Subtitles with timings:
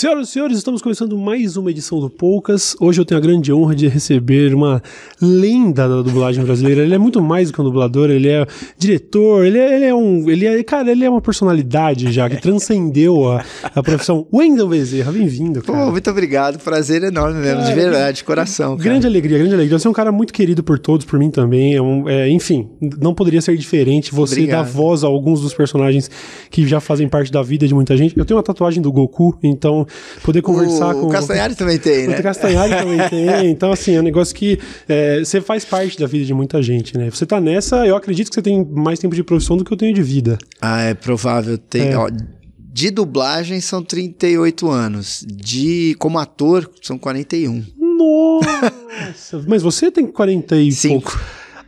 [0.00, 2.74] Senhoras e senhores, estamos começando mais uma edição do Poucas.
[2.80, 4.82] Hoje eu tenho a grande honra de receber uma
[5.20, 6.80] lenda da dublagem brasileira.
[6.80, 8.46] Ele é muito mais do que um dublador, ele é
[8.78, 10.30] diretor, ele é, ele é um.
[10.30, 13.44] Ele é, cara, ele é uma personalidade já que transcendeu a,
[13.74, 14.26] a profissão.
[14.32, 15.84] Wendel Bezerra, bem-vindo, cara.
[15.84, 18.78] Pô, muito obrigado, prazer enorme mesmo, de verdade, de coração.
[18.78, 18.88] Cara.
[18.88, 19.78] Grande alegria, grande alegria.
[19.78, 21.74] Você é um cara muito querido por todos, por mim também.
[21.74, 24.14] É um, é, enfim, não poderia ser diferente.
[24.14, 24.64] Você Obrigado.
[24.64, 26.10] dá voz a alguns dos personagens
[26.50, 28.16] que já fazem parte da vida de muita gente.
[28.16, 29.86] Eu tenho uma tatuagem do Goku, então
[30.22, 31.08] poder conversar o com.
[31.08, 32.18] Castanhari também tem, né?
[32.18, 33.50] O Castanhari também tem.
[33.50, 34.58] Então, assim, é um negócio que
[34.88, 37.10] é, você faz parte da vida de muita gente, né?
[37.10, 39.76] Você tá nessa, eu acredito que você tem mais tempo de profissão do que eu
[39.76, 40.38] tenho de vida.
[40.60, 41.56] Ah, é provável.
[41.58, 41.96] Tem, É.
[41.96, 42.08] ó,
[42.72, 45.24] de dublagem são 38 anos.
[45.26, 47.64] De como ator são 41.
[47.78, 49.44] Nossa!
[49.46, 51.10] Mas você tem 40 e Cinco.
[51.10, 51.20] pouco.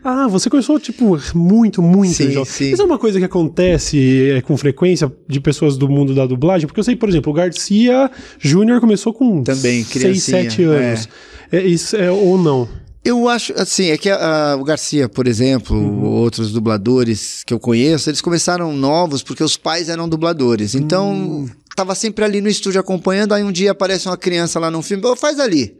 [0.04, 2.72] Ah, você começou, tipo, muito, muito Sim, sim.
[2.72, 6.66] Isso é uma coisa que acontece é, com frequência de pessoas do mundo da dublagem?
[6.66, 8.10] Porque eu sei, por exemplo, o Garcia
[8.40, 11.08] Júnior começou com Também, 6, criancinha, 7 anos.
[11.52, 11.62] É.
[11.62, 12.68] isso é, ou não?
[13.04, 16.04] Eu acho, assim, é que ah, o Garcia, por exemplo, Uhum.
[16.04, 20.74] outros dubladores que eu conheço, eles começaram novos porque os pais eram dubladores.
[20.76, 21.48] Então, Hum.
[21.76, 25.04] tava sempre ali no estúdio acompanhando, aí um dia aparece uma criança lá num filme,
[25.06, 25.74] "Ô, faz ali.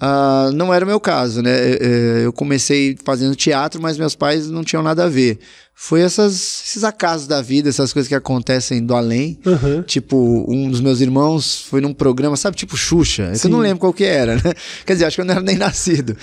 [0.00, 1.50] Ah, não era o meu caso, né?
[1.50, 5.38] Eh, eh, Eu comecei fazendo teatro, mas meus pais não tinham nada a ver.
[5.82, 6.34] Foi essas,
[6.66, 9.38] esses acasos da vida, essas coisas que acontecem do além.
[9.46, 9.82] Aham.
[9.82, 13.32] Tipo, um dos meus irmãos foi num programa, sabe, tipo Xuxa?
[13.34, 14.52] É eu não lembro qual que era, né?
[14.84, 16.14] Quer dizer, acho que eu não era nem nascido.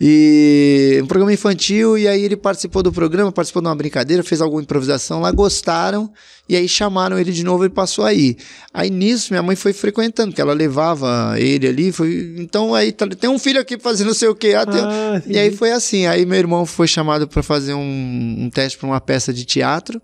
[0.00, 4.40] E um programa infantil, e aí ele participou do programa, participou de uma brincadeira, fez
[4.40, 6.12] alguma improvisação lá, gostaram,
[6.48, 8.36] e aí chamaram ele de novo, ele passou aí.
[8.72, 12.34] Aí nisso, minha mãe foi frequentando, porque ela levava ele ali, foi.
[12.38, 14.54] Então aí tá- tem um filho aqui fazendo não sei o quê.
[14.56, 16.06] Ah, Ah, e aí foi assim.
[16.06, 20.02] Aí meu irmão foi chamado para fazer um, um teste para uma peça de teatro,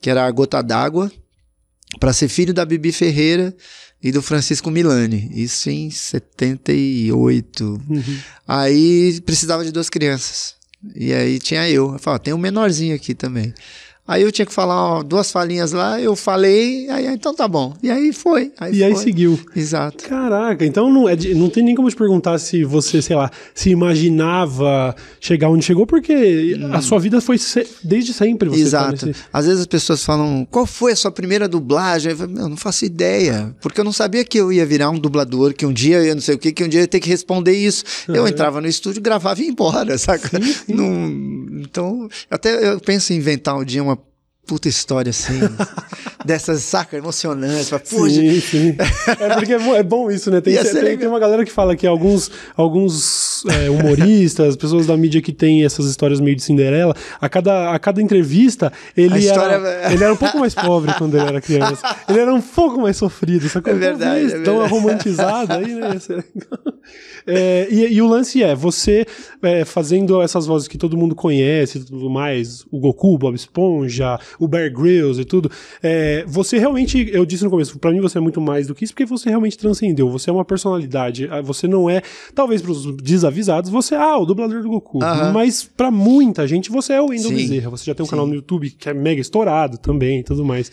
[0.00, 1.10] que era a Gota d'Água,
[2.00, 3.54] para ser filho da Bibi Ferreira
[4.06, 5.28] e do Francisco Milani.
[5.34, 7.64] Isso em 78.
[7.64, 8.18] Uhum.
[8.46, 10.54] Aí precisava de duas crianças.
[10.94, 11.94] E aí tinha eu.
[11.94, 13.52] Eu falei, ó, tem um menorzinho aqui também.
[14.08, 17.74] Aí eu tinha que falar ó, duas falinhas lá, eu falei, aí então tá bom.
[17.82, 18.52] E aí foi.
[18.72, 19.02] E aí foi.
[19.02, 19.38] seguiu.
[19.54, 20.04] Exato.
[20.08, 23.70] Caraca, então não, é não tem nem como te perguntar se você, sei lá, se
[23.70, 28.48] imaginava chegar onde chegou, porque a sua vida foi se- desde sempre.
[28.48, 28.66] Você tá Hum.
[28.66, 29.06] Exato.
[29.06, 32.12] nesse- Às vezes as pessoas falam, qual foi a sua primeira dublagem?
[32.12, 33.54] Eu falo, meu, não faço ideia.
[33.60, 36.14] Porque eu não sabia que eu ia virar um dublador, que um dia eu ia
[36.14, 37.84] não sei o que, que um dia eu ia ter que responder isso.
[38.08, 38.28] Eu Uhum.
[38.28, 40.38] entrava no estúdio, gravava e ia embora, saca?
[40.68, 43.95] Não- então, até eu penso em inventar um dia uma
[44.46, 45.40] puta história assim,
[46.24, 47.68] dessas, saca, emocionantes.
[47.68, 48.76] Fala, Sim, sim.
[49.20, 50.40] É porque é, bo- é bom isso, né?
[50.40, 50.98] Tem, tem- ser legal.
[50.98, 55.64] tem uma galera que fala que alguns, alguns é, humoristas, pessoas da mídia que tem
[55.64, 60.12] essas histórias meio de Cinderela, a cada, a cada entrevista, ele, história- era, ele era
[60.12, 61.96] um pouco mais pobre quando ele era criança.
[62.08, 63.48] Ele era um pouco mais sofrido.
[63.62, 64.70] Que É verdade, é Dá uma verdade.
[64.70, 65.96] romantizada aí, né?
[67.26, 69.04] É, e, e o lance é, você
[69.42, 73.34] é, fazendo essas vozes que todo mundo conhece e tudo mais, o Goku, o Bob
[73.34, 75.50] Esponja, o Bear Grylls e tudo,
[75.82, 78.84] é, você realmente, eu disse no começo, pra mim você é muito mais do que
[78.84, 82.02] isso, porque você realmente transcendeu, você é uma personalidade, ah, você não é,
[82.34, 85.32] talvez pros desavisados, você é ah, o dublador do Goku, Aham.
[85.32, 87.36] mas pra muita gente você é o Wendell Sim.
[87.36, 88.10] Bezerra, você já tem um Sim.
[88.10, 90.70] canal no YouTube que é mega estourado também e tudo mais.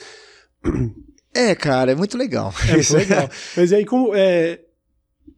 [1.33, 2.53] é, cara, é muito legal.
[2.67, 3.29] É muito legal.
[3.57, 4.15] Mas e aí, como.
[4.15, 4.59] É,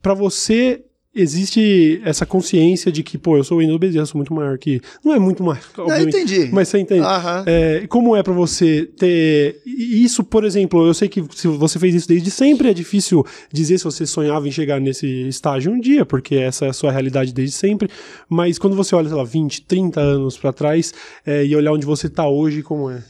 [0.02, 0.84] pra você,
[1.16, 4.80] existe essa consciência de que, pô, eu sou o Wendel Bezerra, sou muito maior que.
[5.04, 6.16] Não é muito maior, Não, eu obviamente.
[6.16, 6.48] entendi.
[6.52, 7.06] Mas você entende?
[7.46, 11.94] É, como é pra você ter isso, por exemplo, eu sei que se você fez
[11.94, 16.04] isso desde sempre, é difícil dizer se você sonhava em chegar nesse estágio um dia,
[16.04, 17.88] porque essa é a sua realidade desde sempre,
[18.28, 20.92] mas quando você olha, sei lá, 20, 30 anos pra trás
[21.24, 23.02] é, e olhar onde você tá hoje, como é?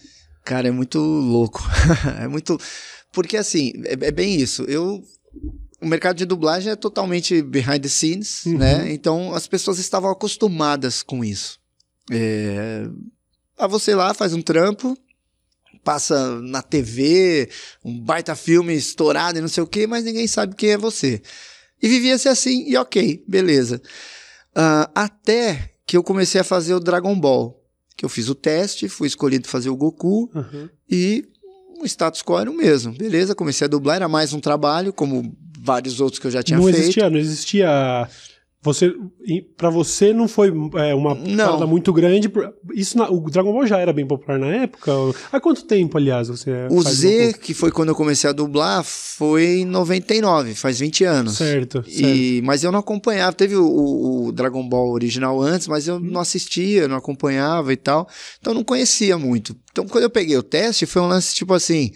[0.44, 1.60] Cara, é muito louco.
[2.22, 2.56] é muito.
[3.12, 4.62] Porque assim, é, é bem isso.
[4.64, 5.02] Eu.
[5.80, 8.58] O mercado de dublagem é totalmente behind the scenes, Uhum.
[8.58, 8.92] né?
[8.92, 11.58] Então as pessoas estavam acostumadas com isso.
[12.10, 12.86] É...
[13.58, 14.96] Ah, você lá faz um trampo,
[15.84, 17.48] passa na TV,
[17.84, 21.22] um baita filme estourado e não sei o quê, mas ninguém sabe quem é você.
[21.82, 23.80] E vivia-se assim, e ok, beleza.
[24.54, 27.62] Ah, até que eu comecei a fazer o Dragon Ball.
[27.96, 30.68] Que eu fiz o teste, fui escolhido fazer o Goku, Uhum.
[30.90, 31.24] e
[31.80, 32.92] o status quo era o mesmo.
[32.92, 35.34] Beleza, comecei a dublar, era mais um trabalho, como
[35.66, 36.78] vários outros que eu já tinha não feito.
[36.78, 38.08] existia, não existia.
[38.62, 38.92] Você,
[39.56, 41.44] para você não foi é, uma Não.
[41.46, 42.28] parada muito grande.
[42.74, 44.90] Isso na- o Dragon Ball já era bem popular na época.
[45.30, 49.60] Há quanto tempo, aliás, você O Z, que foi quando eu comecei a dublar, foi
[49.60, 51.36] em 99, faz 20 anos.
[51.36, 51.88] Certo, certo.
[52.08, 53.32] E, mas eu não acompanhava.
[53.36, 53.66] Teve o,
[54.26, 58.08] o- Dragon Ball original antes, mas eu não assistia, não acompanhava e tal.
[58.40, 59.54] Então eu não conhecia muito.
[59.70, 61.92] Então quando eu peguei o teste, foi um lance tipo assim: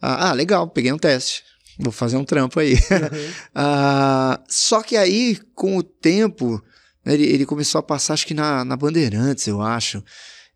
[0.00, 1.42] ah, ah, legal, peguei um teste.
[1.78, 2.74] Vou fazer um trampo aí.
[2.74, 3.28] Uhum.
[3.56, 6.62] uh, só que aí, com o tempo,
[7.04, 10.02] né, ele, ele começou a passar, acho que na, na Bandeirantes, eu acho.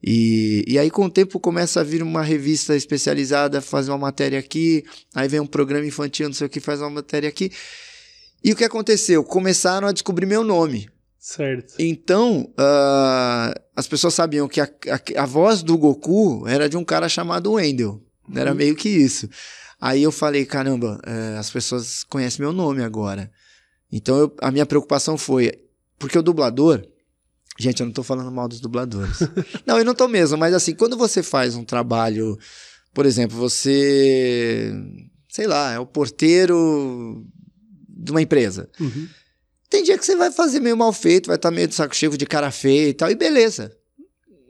[0.02, 4.38] E, e aí, com o tempo, começa a vir uma revista especializada, faz uma matéria
[4.38, 4.84] aqui,
[5.14, 7.50] aí vem um programa infantil, não sei o que, faz uma matéria aqui.
[8.42, 9.24] E o que aconteceu?
[9.24, 10.88] Começaram a descobrir meu nome.
[11.18, 11.74] Certo.
[11.78, 16.84] Então, uh, as pessoas sabiam que a, a, a, voz do Goku era de um
[16.84, 18.00] cara chamado Wendell.
[18.34, 18.56] Era uhum.
[18.56, 19.28] meio que isso.
[19.80, 23.30] Aí eu falei, caramba, uh, as pessoas conhecem meu nome agora.
[23.90, 25.52] Então eu, a minha preocupação foi,
[25.98, 26.84] porque o dublador,
[27.58, 29.19] gente, eu não tô falando mal dos dubladores.
[29.64, 32.36] não, eu não tô mesmo, mas assim, quando você faz um trabalho,
[32.92, 34.72] por exemplo, você,
[35.28, 37.25] sei lá, é o porteiro
[37.88, 38.69] de uma empresa.
[38.80, 39.08] Uhum.
[39.70, 41.94] Tem dia que você vai fazer meio mal feito, vai estar tá meio de saco
[41.94, 43.76] cheio de cara feia e tal, e beleza.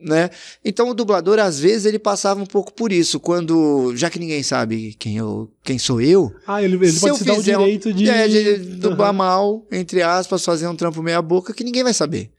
[0.00, 0.30] Né?
[0.64, 3.18] Então o dublador, às vezes, ele passava um pouco por isso.
[3.18, 6.32] Quando, já que ninguém sabe quem, eu, quem sou eu.
[6.46, 8.08] Ah, ele, ele pode se dar o direito um, de.
[8.08, 9.16] É, de dublar uhum.
[9.16, 12.30] mal, entre aspas, fazer um trampo meia-boca que ninguém vai saber.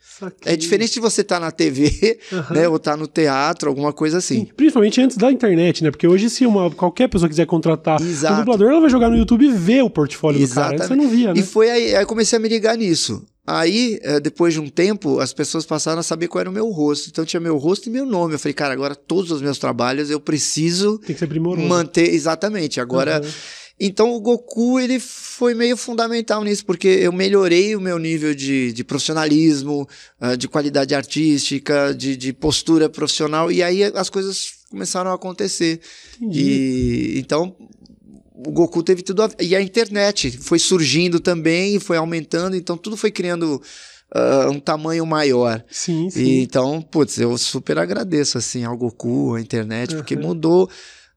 [0.45, 2.43] É diferente de você estar tá na TV, uhum.
[2.55, 2.67] né?
[2.67, 4.39] Ou estar tá no teatro, alguma coisa assim.
[4.39, 5.91] Sim, principalmente antes da internet, né?
[5.91, 8.33] Porque hoje, se uma, qualquer pessoa quiser contratar Exato.
[8.33, 10.75] um dublador, ela vai jogar no YouTube e ver o portfólio Exatamente.
[10.75, 10.87] do cara.
[10.87, 11.39] Você não via, né?
[11.39, 13.25] E foi aí, aí comecei a me ligar nisso.
[13.51, 16.69] Aí, eh, depois de um tempo, as pessoas passaram a saber qual era o meu
[16.69, 17.09] rosto.
[17.09, 18.35] Então tinha meu rosto e meu nome.
[18.35, 21.67] Eu falei, cara, agora todos os meus trabalhos eu preciso Tem que ser primoroso.
[21.67, 22.13] manter.
[22.13, 22.79] Exatamente.
[22.79, 23.19] Agora.
[23.23, 23.29] Uhum.
[23.81, 28.73] Então o Goku ele foi meio fundamental nisso, porque eu melhorei o meu nível de,
[28.73, 29.87] de profissionalismo,
[30.21, 35.79] uh, de qualidade artística, de, de, postura profissional, e aí as coisas começaram a acontecer.
[36.21, 36.41] Entendi.
[36.41, 37.55] E então
[38.45, 39.29] o Goku teve tudo a...
[39.39, 43.61] e a internet foi surgindo também foi aumentando, então tudo foi criando
[44.15, 45.63] uh, um tamanho maior.
[45.69, 46.23] Sim, sim.
[46.23, 49.97] E, então, putz, eu super agradeço assim ao Goku, à internet, uhum.
[49.97, 50.69] porque mudou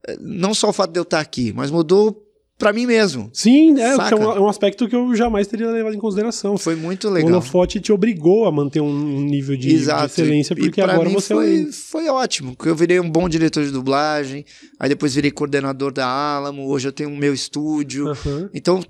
[0.07, 2.22] eh, não só o fato de eu estar aqui, mas mudou
[2.63, 3.29] para mim mesmo.
[3.33, 6.57] Sim, é, é, um, é, um, aspecto que eu jamais teria levado em consideração.
[6.57, 7.29] Foi muito legal.
[7.29, 11.63] O holofote te obrigou a manter um nível de, de excelência, porque agora você foi,
[11.63, 11.73] é...
[11.73, 12.55] foi ótimo.
[12.65, 14.45] Eu virei um bom diretor de dublagem,
[14.79, 18.07] aí depois virei coordenador da Alamo, hoje eu tenho o meu estúdio.
[18.07, 18.49] Uhum.
[18.55, 18.81] Então,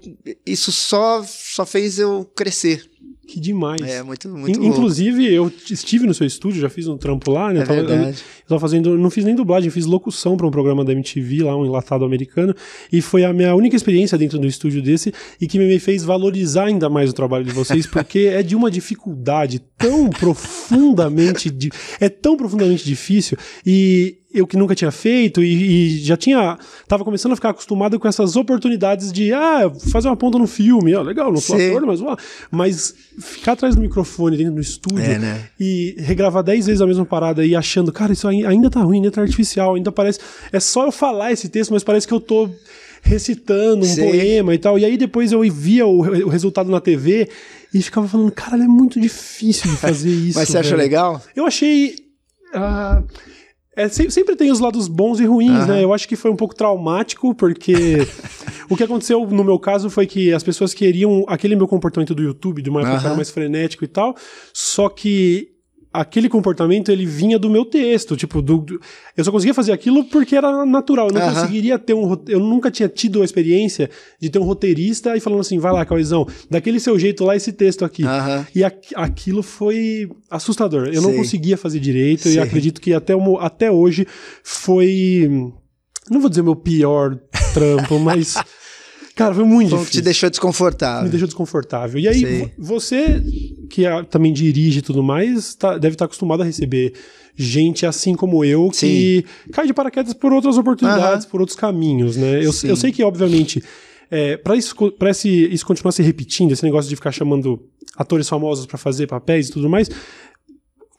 [0.44, 2.91] isso só, só fez eu crescer.
[3.32, 3.80] Que demais.
[3.80, 7.60] É, muito, muito Inclusive, eu estive no seu estúdio, já fiz um trampo lá, né?
[7.60, 8.18] É eu tava, verdade.
[8.42, 11.56] Eu, tava fazendo, não fiz nem dublagem, fiz locução para um programa da MTV lá,
[11.56, 12.54] um enlatado americano,
[12.92, 16.66] e foi a minha única experiência dentro do estúdio desse e que me fez valorizar
[16.66, 21.50] ainda mais o trabalho de vocês, porque é de uma dificuldade tão profundamente,
[21.98, 26.58] é tão profundamente difícil e eu que nunca tinha feito e, e, já tinha.
[26.88, 30.94] Tava começando a ficar acostumado com essas oportunidades de, ah, fazer uma ponta no filme,
[30.94, 31.70] ah, legal, não sou Sim.
[31.70, 32.16] ator, mas, uau.
[32.50, 35.48] mas ficar atrás do microfone dentro do estúdio é, né?
[35.58, 39.10] e regravar dez vezes a mesma parada e achando, cara, isso ainda tá ruim, ainda
[39.10, 40.18] tá artificial, ainda parece.
[40.50, 42.48] É só eu falar esse texto, mas parece que eu tô
[43.02, 44.02] recitando um Sim.
[44.08, 44.78] poema e tal.
[44.78, 47.28] E aí depois eu via o, o resultado na TV
[47.74, 50.38] e ficava falando, cara, é muito difícil de fazer isso.
[50.38, 51.20] mas você achou legal?
[51.34, 51.96] Eu achei.
[52.54, 53.02] Uh,
[53.74, 55.66] é, sempre tem os lados bons e ruins, uhum.
[55.66, 55.84] né?
[55.84, 58.06] Eu acho que foi um pouco traumático, porque
[58.68, 62.22] o que aconteceu no meu caso foi que as pessoas queriam aquele meu comportamento do
[62.22, 63.16] YouTube, de uma época uhum.
[63.16, 64.14] mais frenético e tal,
[64.52, 65.48] só que
[65.92, 68.80] aquele comportamento ele vinha do meu texto, tipo, do, do,
[69.16, 71.34] eu só conseguia fazer aquilo porque era natural, eu não uhum.
[71.34, 73.90] conseguiria ter um, eu nunca tinha tido a experiência
[74.20, 77.52] de ter um roteirista e falando assim, vai lá, Cauizão, daquele seu jeito lá esse
[77.52, 78.04] texto aqui.
[78.04, 78.44] Uhum.
[78.54, 81.08] E a, aquilo foi assustador, eu Sim.
[81.08, 82.36] não conseguia fazer direito Sim.
[82.36, 84.06] e acredito que até, até hoje
[84.42, 85.28] foi,
[86.10, 87.18] não vou dizer meu pior
[87.52, 88.34] trampo, mas
[89.14, 89.92] Cara, foi muito difícil.
[89.92, 91.04] Te deixou desconfortável.
[91.04, 92.00] Me deixou desconfortável.
[92.00, 93.22] E aí, você,
[93.68, 96.94] que é, também dirige e tudo mais, tá, deve estar acostumado a receber
[97.34, 99.50] gente assim como eu que Sim.
[99.52, 102.38] cai de paraquedas por outras oportunidades, por outros caminhos, né?
[102.38, 103.62] Eu, eu sei que, obviamente,
[104.10, 107.62] é, para isso, pra esse, isso continuar se repetindo, esse negócio de ficar chamando
[107.96, 109.88] atores famosos para fazer papéis e tudo mais,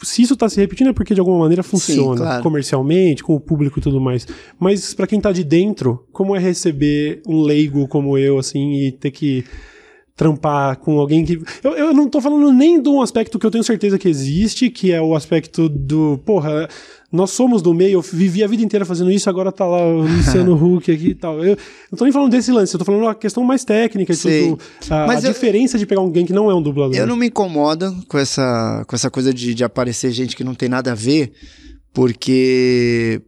[0.03, 2.43] se isso tá se repetindo é porque de alguma maneira funciona Sim, claro.
[2.43, 4.27] comercialmente, com o público e tudo mais.
[4.59, 8.91] Mas para quem tá de dentro, como é receber um leigo como eu, assim, e
[8.91, 9.43] ter que
[10.15, 11.41] trampar com alguém que.
[11.63, 14.69] Eu, eu não tô falando nem de um aspecto que eu tenho certeza que existe,
[14.69, 16.19] que é o aspecto do.
[16.25, 16.67] Porra,
[17.13, 20.01] nós somos do meio, eu vivi a vida inteira fazendo isso, agora tá lá o
[20.01, 21.45] Luciano Huck aqui e tal.
[21.45, 21.55] Eu
[21.91, 25.05] não tô nem falando desse lance, eu tô falando a questão mais técnica, tudo, a,
[25.05, 26.97] Mas a eu, diferença de pegar alguém que não é um dublador.
[26.97, 30.55] Eu não me incomodo com essa, com essa coisa de, de aparecer gente que não
[30.55, 31.33] tem nada a ver,
[31.93, 33.21] porque.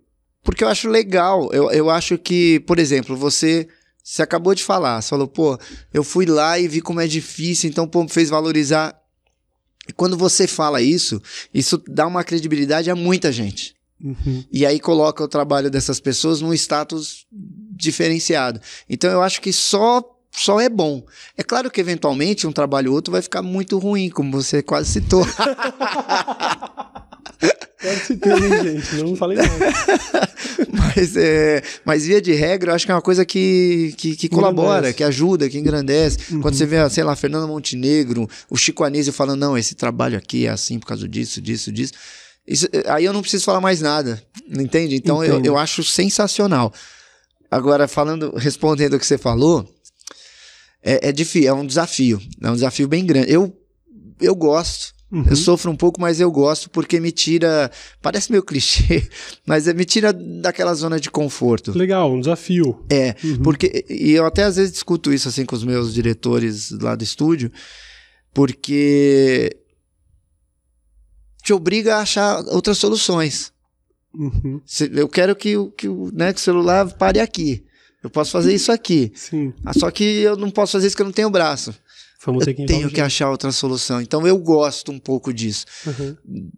[0.44, 1.54] Porque eu acho legal.
[1.54, 3.68] Eu, eu acho que, por exemplo, você.
[4.04, 5.58] Você acabou de falar, você falou, pô,
[5.92, 8.96] eu fui lá e vi como é difícil, então, pô, fez valorizar.
[9.88, 13.75] E quando você fala isso, isso dá uma credibilidade a muita gente.
[14.02, 14.44] Uhum.
[14.52, 18.60] E aí coloca o trabalho dessas pessoas num status diferenciado.
[18.90, 21.04] Então eu acho que só só é bom.
[21.38, 24.92] É claro que eventualmente um trabalho ou outro vai ficar muito ruim, como você quase
[24.92, 25.26] citou.
[27.86, 28.96] Pode ter, hein, gente?
[28.96, 29.50] Não falei nada.
[30.74, 34.28] mas, é, mas via de regra, eu acho que é uma coisa que, que, que
[34.28, 36.18] colabora, que ajuda, que engrandece.
[36.34, 36.42] Uhum.
[36.42, 40.48] Quando você vê, sei lá, Fernando Montenegro, o Chico Anísio falando, não, esse trabalho aqui
[40.48, 41.94] é assim por causa disso, disso, disso.
[42.48, 44.96] Isso, aí eu não preciso falar mais nada, entende?
[44.96, 45.46] Então eu, Entendo.
[45.48, 46.72] eu acho sensacional.
[47.50, 49.68] Agora, falando, respondendo o que você falou,
[50.84, 52.22] é, é difícil, é um desafio.
[52.42, 53.32] É um desafio bem grande.
[53.32, 53.56] Eu,
[54.22, 54.94] eu gosto.
[55.12, 55.24] Uhum.
[55.30, 57.72] Eu sofro um pouco, mas eu gosto porque me tira.
[58.02, 59.08] Parece meio clichê,
[59.46, 61.76] mas é- me tira daquela zona de conforto.
[61.78, 62.84] Legal, um desafio.
[62.92, 63.38] É, Uhum.
[63.44, 63.86] porque.
[63.90, 67.52] E eu até às vezes discuto isso assim com os meus diretores lá do estúdio,
[68.34, 69.56] porque.
[71.46, 73.54] Te obriga a achar outras soluções.
[74.14, 74.60] Uhum.
[74.94, 77.64] Eu quero que, o- que, né, que o celular pare aqui.
[78.04, 79.12] Eu posso fazer isso aqui.
[79.16, 79.54] Sim.
[79.66, 81.74] Ah, Só que eu não posso fazer isso porque eu não tenho braço.
[82.26, 84.02] Vamos Eu que tenho que achar outra solução.
[84.02, 85.66] Então eu gosto um pouco disso.
[85.86, 86.52] Uhum.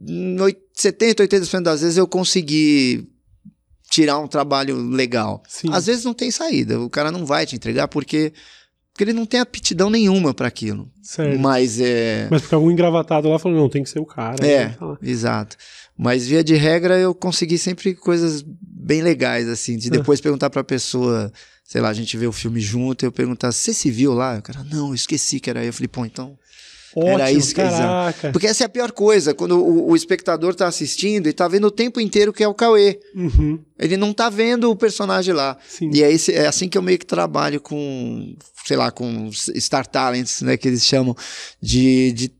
[0.00, 3.08] No oit- 70, 80% das vezes eu consegui
[3.90, 5.42] tirar um trabalho legal.
[5.48, 5.68] Sim.
[5.72, 8.32] Às vezes não tem saída, o cara não vai te entregar porque,
[8.98, 10.90] porque ele não tem aptidão nenhuma para aquilo.
[11.00, 11.38] Certo.
[11.38, 12.26] Mas é.
[12.28, 14.44] Mas porque algum engravatado lá falou, não, tem que ser o cara.
[14.44, 15.56] É, exato.
[15.96, 19.78] Mas via de regra eu consegui sempre coisas bem legais, assim, Ah.
[19.78, 23.52] de depois perguntar pra pessoa, sei lá, a gente vê o filme junto, eu perguntar,
[23.52, 24.36] você se viu lá?
[24.36, 25.68] O cara, não, eu esqueci que era aí.
[25.68, 26.36] Eu falei, pô, então.
[26.98, 28.32] Ótimo, Era isso que- caraca.
[28.32, 31.66] Porque essa é a pior coisa, quando o, o espectador tá assistindo e tá vendo
[31.66, 32.98] o tempo inteiro que é o Cauê.
[33.14, 33.58] Uhum.
[33.78, 35.56] Ele não tá vendo o personagem lá.
[35.68, 35.90] Sim.
[35.92, 38.34] E é, esse- é assim que eu meio que trabalho com,
[38.66, 41.14] sei lá, com Star Talents, né, que eles chamam,
[41.60, 42.32] de, de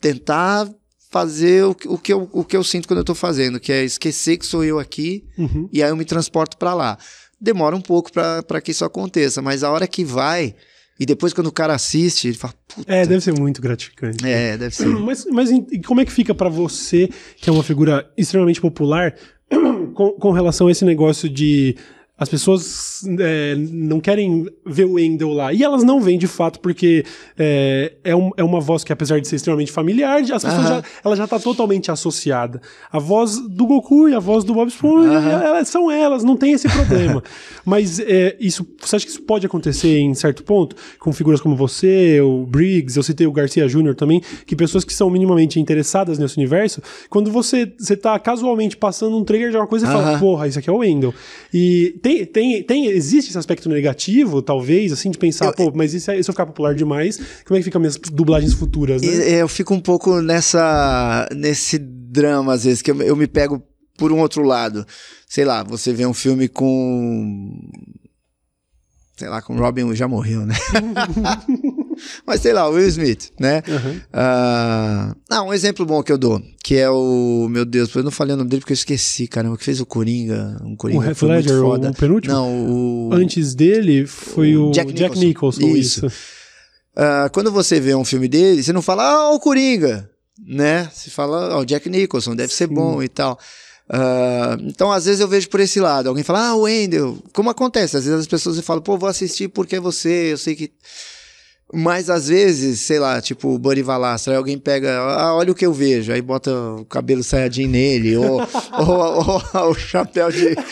[0.00, 0.68] tentar
[1.10, 3.72] fazer o, que- o, que eu, o que eu sinto quando eu tô fazendo, que
[3.72, 5.68] é esquecer que sou eu aqui Uhum.
[5.72, 6.98] e aí eu me transporto para lá.
[7.40, 10.54] Demora um pouco para que isso aconteça, mas a hora que vai,
[10.98, 14.24] e depois quando o cara assiste, ele fala, puta, É, deve ser muito gratificante.
[14.26, 14.86] é, deve ser.
[14.86, 15.50] Mas, mas
[15.86, 19.14] como é que fica pra você, que é uma figura extremamente popular,
[19.94, 21.76] com, com relação a esse negócio de
[22.16, 25.52] as pessoas é, não querem ver o Wendell lá.
[25.52, 27.04] E elas não vêm de fato, porque
[27.36, 30.66] é, é, um- é uma voz que, apesar de ser extremamente familiar, as pessoas Aham.
[30.68, 32.60] já, ela já tá totalmente associada.
[32.92, 35.42] A voz do Goku e a voz do Bob Esponja, Aham.
[35.42, 37.20] elas são elas, não tem esse problema.
[37.66, 40.76] Mas é, isso, você acha que isso pode acontecer em certo ponto?
[41.00, 43.96] Com figuras como você, o Briggs, eu citei o Garcia Jr.
[43.96, 46.80] também, que pessoas que são minimamente interessadas nesse universo,
[47.10, 50.18] quando você, você tá casualmente passando um trailer de uma coisa e fala, Aham.
[50.20, 51.12] porra, isso aqui é o Wendell.
[51.52, 56.10] E tem, tem, tem, existe esse aspecto negativo, talvez, assim, de pensar, pô, mas isso,
[56.10, 59.08] é- isso ficar popular demais, como é que fica minhas dublagens futuras, né?
[59.08, 63.26] E, é, eu fico um pouco nessa nesse drama às vezes que eu, eu me
[63.26, 63.62] pego
[63.96, 64.86] por um outro lado.
[65.26, 67.58] Sei lá, você vê um filme com
[69.16, 70.54] sei lá, com Robin Williams, já morreu, né?
[72.26, 73.62] Mas sei lá, Will Smith, né?
[73.68, 74.00] Aham.
[74.12, 78.10] Ah, ah, um exemplo bom que eu dou, que é o, meu Deus, eu não
[78.10, 81.02] falei o nome dele porque eu esqueci, caramba, que fez o Coringa, um O Coringa
[81.02, 81.90] que Heath Ledger, foda.
[81.90, 82.34] o penúltimo?
[82.34, 85.60] Não, o Antes dele foi o, o Jack, Jack Nicholson.
[85.60, 85.76] Nicholson.
[85.76, 86.06] isso.
[86.06, 86.16] Isso.
[86.96, 90.08] Ah, quando você vê um filme dele, você não fala, ah, o Coringa,
[90.46, 90.88] né?
[90.92, 92.74] Você fala, ó, o Jack Nicholson, deve ser Sim.
[92.74, 93.38] bom e tal.
[93.88, 96.08] Ah, então, às vezes eu vejo por esse lado.
[96.08, 97.18] Alguém fala, ah, o Wendell.
[97.32, 97.96] Como acontece?
[97.96, 100.70] Às vezes as pessoas falam, pô, vou assistir porque é você, eu sei que.
[101.74, 105.54] Mas às vezes, sei lá, tipo o Buddy Valastra, aí alguém pega, ah, olha o
[105.54, 110.54] que eu vejo, aí bota o cabelo saiyajin nele, ou, ou, ou o chapéu de.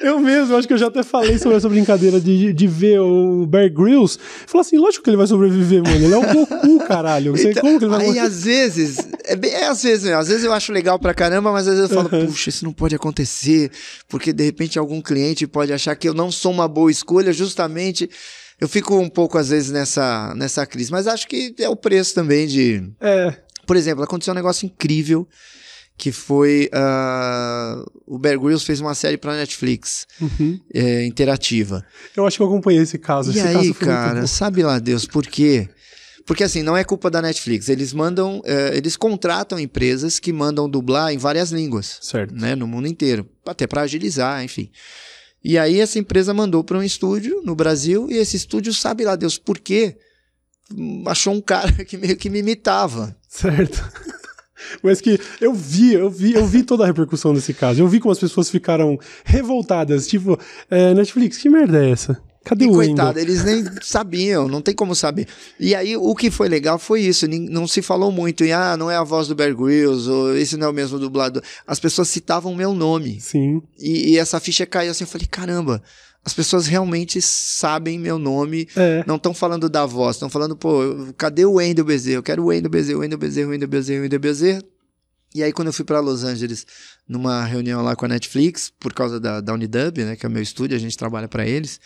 [0.00, 3.46] Eu mesmo, acho que eu já até falei sobre essa brincadeira de, de ver o
[3.46, 4.18] Bear Grylls.
[4.48, 5.94] Falar assim, lógico que ele vai sobreviver, mano.
[6.04, 7.30] Ele é o Goku, caralho.
[7.30, 10.18] Você, Então, como que ele vai aí às vezes, é bem, é às vezes, mesmo.
[10.18, 12.26] às vezes eu acho legal pra caramba, mas às vezes eu falo, Uhum.
[12.26, 13.70] puxa, isso não pode acontecer,
[14.08, 18.10] porque de repente algum cliente pode achar que eu não sou uma boa escolha, justamente.
[18.62, 22.14] Eu fico um pouco às vezes nessa, nessa crise, mas acho que é o preço
[22.14, 22.92] também de.
[23.00, 23.34] É,
[23.66, 25.26] Por exemplo, aconteceu um negócio incrível
[25.98, 30.60] que foi ah, o Bear Grylls fez uma série pra Netflix uhum.
[30.72, 31.84] é, interativa.
[32.16, 33.32] eu acho que eu acompanhei esse caso.
[33.32, 35.68] E esse aí, caso cara, sabe lá Deus por quê?
[36.24, 37.68] Porque assim, não é culpa da Netflix.
[37.68, 42.32] Eles mandam, eh, eles contratam empresas que mandam dublar em várias línguas, Certo.
[42.32, 44.70] né, no mundo inteiro, até para agilizar, enfim.
[45.44, 49.16] E aí essa empresa mandou para um estúdio no Brasil e esse estúdio sabe lá
[49.16, 49.96] Deus por quê?
[50.72, 53.16] Hum, Achou um cara que meio que me imitava.
[53.28, 53.82] Certo.
[54.82, 57.82] Mas que eu vi, eu vi, eu vi toda a repercussão desse caso.
[57.82, 60.06] Eu vi como as pessoas ficaram revoltadas.
[60.06, 60.38] Tipo,
[60.70, 62.22] é, Netflix, que merda é essa?
[62.44, 65.28] Cadê e o coitado, eles nem sabiam, não tem como saber.
[65.60, 68.90] E aí, o que foi legal foi isso, não se falou muito em, ah, não
[68.90, 71.42] é a voz do Bear Grylls, ou esse não é o mesmo dublador.
[71.66, 73.20] As pessoas citavam o meu nome.
[73.20, 73.62] Sim.
[73.78, 75.80] E, e essa ficha caiu assim, eu falei, caramba,
[76.24, 79.02] as pessoas realmente sabem meu nome, É.
[79.06, 80.80] não estão falando da voz, estão falando, pô,
[81.16, 82.16] cadê o Wendel Bezerra?
[82.18, 84.62] Eu quero o Wendel Bezerra, o Wendel Bezerra, o Wendel Bezerra, o Wendel Bezerra.
[85.34, 86.66] E aí, quando eu fui para Los Angeles,
[87.08, 90.32] numa reunião lá com a Netflix, por causa da, da Unidub, né, que é o
[90.32, 91.80] meu estúdio, a gente trabalha para eles,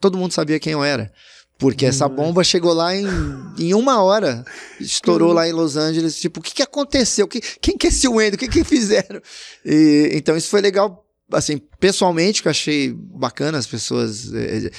[0.00, 1.12] todo mundo sabia quem eu era.
[1.58, 3.06] Porque essa bomba chegou lá em,
[3.58, 4.42] em uma hora.
[4.80, 6.18] Estourou lá em Los Angeles.
[6.18, 7.28] Tipo, o que, que aconteceu?
[7.28, 8.36] Que, quem que é esse Wendel?
[8.36, 9.20] O que, que fizeram?
[9.62, 14.70] E, então, isso foi legal, assim, pessoalmente, que eu achei bacana as pessoas é,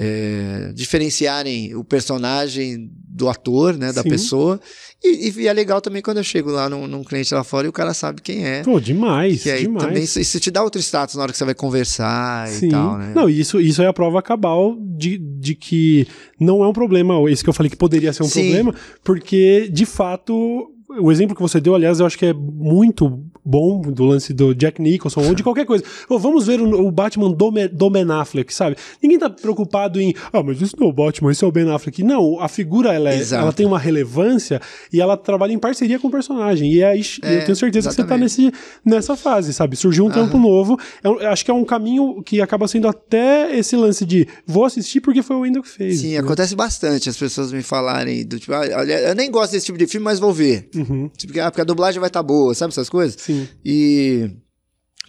[0.00, 4.10] é, diferenciarem o personagem do ator, né, da Sim.
[4.10, 4.60] pessoa.
[5.02, 7.68] E, e é legal também quando eu chego lá num, num cliente lá fora e
[7.68, 8.62] o cara sabe quem é.
[8.62, 9.42] Pô, demais.
[9.42, 9.84] Que aí demais.
[9.84, 12.68] também isso, te dá outro status na hora que você vai conversar Sim.
[12.68, 13.12] e tal, né?
[13.12, 16.06] Não, isso, isso é a prova cabal de, de que
[16.38, 18.42] não é um problema, esse que eu falei que poderia ser um Sim.
[18.42, 20.74] problema, porque de fato.
[21.00, 24.54] O exemplo que você deu, aliás, eu acho que é muito bom do lance do
[24.54, 25.84] Jack Nicholson ou de qualquer coisa.
[26.06, 28.76] Pô, vamos ver o, o Batman do, Me- do Ben Affleck, sabe?
[29.02, 31.70] Ninguém tá preocupado em, ah, mas isso não é o Batman, isso é o Ben
[31.70, 32.02] Affleck.
[32.02, 34.60] Não, a figura ela, é- ela tem uma relevância
[34.92, 36.72] e ela trabalha em parceria com o personagem.
[36.72, 38.22] E aí É, eu tenho certeza que você tá exatamente.
[38.42, 38.52] nesse,
[38.84, 39.76] nessa fase, sabe?
[39.76, 40.78] Surgiu um trampo novo.
[41.02, 44.26] É um- eu acho que é um caminho que acaba sendo até esse lance de
[44.46, 46.00] vou assistir porque foi o Wendel que fez.
[46.00, 46.18] Sim, né?
[46.18, 49.86] acontece bastante as pessoas me falarem do tipo, ah, eu nem gosto desse tipo de
[49.86, 50.68] filme, mas vou ver.
[50.74, 53.20] Uhum, Tipo, ah, porque a dublagem vai estar boa, sabe essas coisas?
[53.20, 53.37] sim.
[53.64, 54.30] E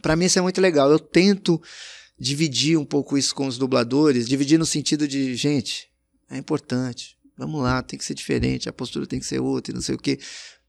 [0.01, 0.91] pra mim isso é muito legal.
[0.91, 1.61] Eu tento
[2.19, 5.87] dividir um pouco isso com os dubladores, dividir no sentido de, gente,
[6.29, 7.17] é importante.
[7.37, 9.95] Vamos lá, tem que ser diferente, a postura tem que ser outra, e não sei
[9.95, 10.19] o quê.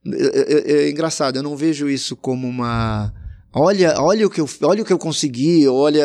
[0.06, 3.12] É, é- é engraçado, eu não vejo isso como uma
[3.52, 6.04] Olha, olha o que eu, olha o que eu consegui, olha,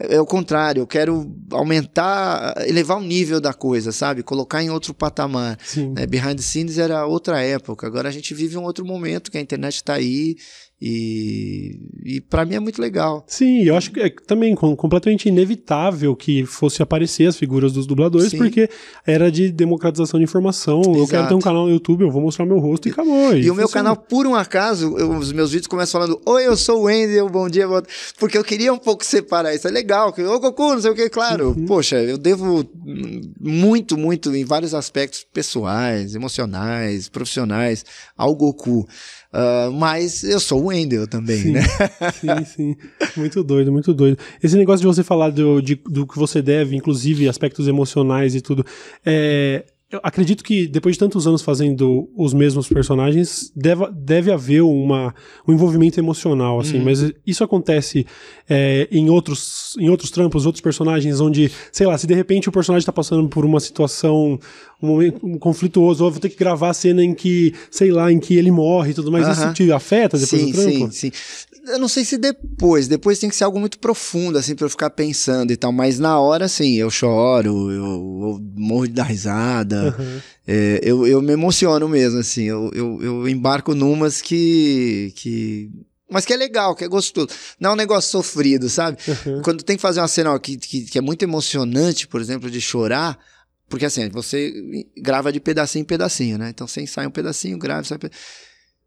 [0.00, 4.22] é, é o contrário, eu quero aumentar, elevar o nível da coisa, sabe?
[4.24, 5.56] Colocar em outro patamar.
[5.64, 5.92] Sim.
[5.92, 6.06] né?
[6.06, 9.40] Behind the scenes era outra época, agora a gente vive um outro momento que a
[9.40, 10.34] internet está aí
[10.84, 11.78] e,
[12.16, 13.24] e para mim é muito legal.
[13.28, 17.86] Sim, eu acho que é também com- completamente inevitável que fosse aparecer as figuras dos
[17.86, 18.38] dubladores, Sim.
[18.38, 18.68] porque
[19.06, 20.82] era de democratização de informação.
[20.84, 21.08] Eu Exato.
[21.10, 23.36] quero ter um canal no YouTube, eu vou mostrar meu rosto e acabou.
[23.36, 26.56] E o meu canal, por um acaso, eu- os meus vídeos começam falando: Oi, eu
[26.56, 27.80] sou o Wendel, bom dia, bom...
[28.18, 29.68] porque eu queria um pouco separar isso.
[29.68, 31.50] É legal, que, ô Goku, não sei o que, claro.
[31.56, 31.64] Uhum.
[31.66, 32.64] Poxa, eu devo
[33.40, 37.84] muito, muito, em vários aspectos pessoais, emocionais, profissionais,
[38.16, 38.86] ao Goku.
[39.32, 41.52] Ah, mas eu sou o Wendel também, Sim.
[41.52, 41.62] né?
[42.20, 42.76] Sim, sim.
[43.16, 44.18] Muito doido, muito doido.
[44.42, 48.40] Esse negócio de você falar do, de- do que você deve, inclusive aspectos emocionais e
[48.42, 48.64] tudo.
[49.06, 54.62] É, eu acredito que depois de tantos anos fazendo os mesmos personagens, deve, deve haver
[54.62, 55.14] uma,
[55.46, 56.78] um envolvimento emocional, assim.
[56.78, 56.84] Uhum.
[56.84, 58.06] Mas isso acontece
[58.48, 62.52] é, em, outros, em outros trampos, outros personagens, onde, sei lá, se de repente o
[62.52, 64.40] personagem tá passando por uma situação,
[64.82, 67.92] um momento um conflituoso, ou eu vou ter que gravar a cena em que, sei
[67.92, 69.52] lá, em que ele morre e tudo mais, isso Aham.
[69.52, 70.92] te afeta depois sim, do trampo?
[70.92, 71.12] sim, sim.
[71.64, 74.70] Eu não sei se depois, depois tem que ser algo muito profundo, assim, pra eu
[74.70, 79.04] ficar pensando e tal, mas na hora, sim, eu choro, eu, eu morro de dar
[79.04, 80.22] risada, Aham.
[80.46, 85.70] é, eu, eu me emociono mesmo, assim, eu, eu, eu embarco numas que, que...
[86.10, 87.28] Mas que é legal, que é gostoso.
[87.60, 88.98] Não é um negócio sofrido, sabe?
[89.08, 89.40] Uhum.
[89.40, 92.50] Quando tem que fazer uma cena ó, que, que, que é muito emocionante, por exemplo,
[92.50, 93.18] de chorar,
[93.68, 94.52] porque assim, você
[94.98, 96.50] grava de pedacinho em pedacinho, né?
[96.50, 98.14] Então você ensaia um pedacinho, grava, sai um peda-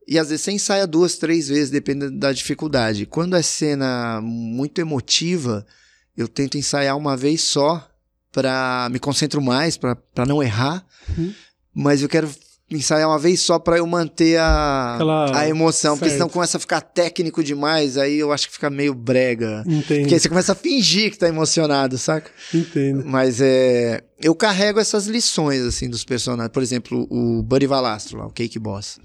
[0.07, 3.05] E às vezes você ensaia duas, três vezes, dependendo da dificuldade.
[3.05, 5.65] Quando é cena muito emotiva,
[6.15, 7.87] eu tento ensaiar uma vez só,
[8.31, 10.85] para me concentro mais, para não errar.
[11.17, 11.33] Uhum.
[11.73, 12.29] Mas eu quero
[12.69, 16.17] ensaiar uma vez só para eu manter a, Aquela- a emoção, porque certo.
[16.19, 19.63] senão começa a ficar técnico demais, aí eu acho que fica meio brega.
[19.67, 20.01] Entendo.
[20.01, 22.29] Porque aí você começa a fingir que tá emocionado, saca?
[22.53, 23.03] Entendo.
[23.05, 24.03] Mas é.
[24.21, 26.51] Eu carrego essas lições, assim, dos personagens.
[26.51, 28.99] Por exemplo, o Buddy Valastro lá, o Cake Boss.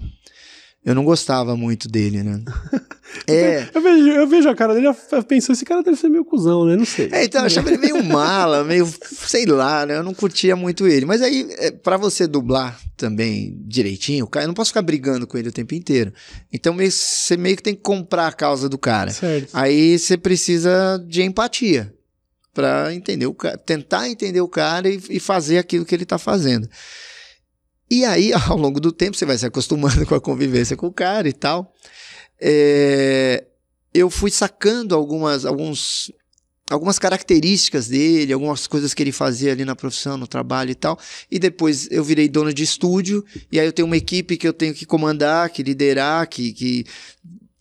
[0.83, 2.41] Eu não gostava muito dele, né?
[3.27, 3.69] é.
[3.73, 6.65] Eu vejo, eu vejo a cara dele eu penso, esse cara deve ser meio cuzão,
[6.65, 6.75] né?
[6.75, 7.07] Não sei.
[7.11, 9.97] É, então, eu achava ele meio mala, meio, sei lá, né?
[9.97, 11.05] Eu não curtia muito ele.
[11.05, 15.27] Mas aí, é, para você dublar também direitinho, o cara, eu não posso ficar brigando
[15.27, 16.11] com ele o tempo inteiro.
[16.51, 19.11] Então, meio- você meio que tem que comprar a causa do cara.
[19.11, 19.49] Certo.
[19.53, 21.93] Aí você precisa de empatia
[22.53, 26.17] para entender o cara, tentar entender o cara e, e fazer aquilo que ele tá
[26.17, 26.67] fazendo.
[27.91, 30.93] E aí, ao longo do tempo, você vai se acostumando com a convivência com o
[30.93, 31.75] cara e tal.
[32.39, 33.43] É,
[33.93, 36.09] eu fui sacando algumas, alguns,
[36.71, 40.97] algumas características dele, algumas coisas que ele fazia ali na profissão, no trabalho e tal.
[41.29, 44.53] E depois eu virei dono de estúdio, e aí eu tenho uma equipe que eu
[44.53, 46.85] tenho que comandar, que liderar, que, que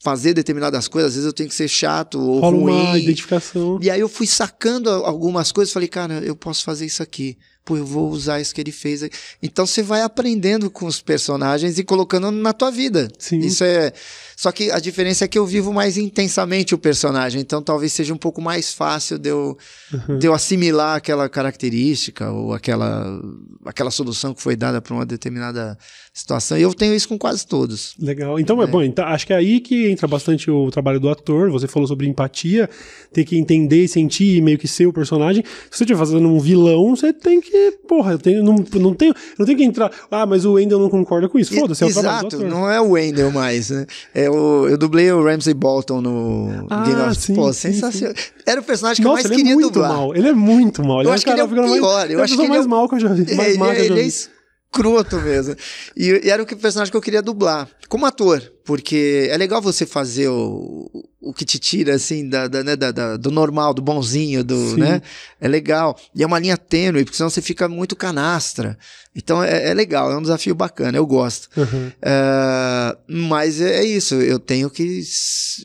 [0.03, 2.73] fazer determinadas coisas, às vezes eu tenho que ser chato ou Rola ruim.
[2.73, 3.79] uma identificação.
[3.83, 7.37] E aí eu fui sacando algumas coisas, falei, cara, eu posso fazer isso aqui.
[7.65, 9.03] Pô, eu vou usar isso que ele fez.
[9.43, 13.09] Então você vai aprendendo com os personagens e colocando na tua vida.
[13.19, 13.39] Sim.
[13.41, 13.93] Isso é.
[14.41, 18.15] Só que a diferença é que eu vivo mais intensamente o personagem, então talvez seja
[18.15, 19.55] um pouco mais fácil de eu,
[19.93, 20.17] Uhum.
[20.19, 23.21] de eu assimilar aquela característica ou aquela,
[23.67, 25.77] aquela solução que foi dada para uma determinada
[26.15, 26.57] situação.
[26.57, 27.95] E eu tenho isso com quase todos.
[27.99, 28.41] Legal.
[28.41, 31.51] Então é, bom, então, acho que é aí que entra bastante o trabalho do ator.
[31.51, 32.69] Você falou sobre empatia,
[33.13, 35.45] ter que entender e sentir e meio que ser o personagem.
[35.71, 37.73] Se você estiver fazendo um vilão, você tem que.
[37.87, 39.91] Porra, eu tenho, não, não tenho, não tenho que entrar.
[40.11, 41.55] Ah, mas o Wendell não concorda com isso.
[41.55, 42.49] Foda-se, é o trabalho do Exato, ator.
[42.49, 43.87] não é o Wendell mais, né?
[44.15, 48.15] É o, eu dublei o Ramsey Bolton no Ah, Game of sim, Pô, sim, sensacional.
[48.47, 49.93] Era o personagem que Nossa, eu mais ele queria é muito dublar.
[49.93, 50.15] mal.
[50.17, 51.03] Ele é muito mal.
[51.03, 52.43] Eu é acho que ele é o mais- pior, eu é a acho pessoa que
[52.43, 53.35] ele mais é mal que eu já vi.
[53.35, 54.09] Mais ele, má que eu já ele é vi.
[54.09, 55.57] escroto mesmo.
[55.97, 59.85] E, e era o personagem que eu queria dublar, como ator, porque é legal você
[59.87, 63.83] fazer o, o que te tira, assim, da, da, né, da- da- do normal, do
[63.83, 64.77] bonzinho, do, Sim.
[64.81, 65.03] né?
[65.41, 65.97] É legal.
[66.15, 68.79] E é uma linha tênue, porque senão você fica muito canastra.
[69.15, 71.49] Então é, é legal, é um desafio bacana, eu gosto.
[71.57, 71.91] Uhum.
[72.01, 75.03] É, mas é, é isso, eu tenho que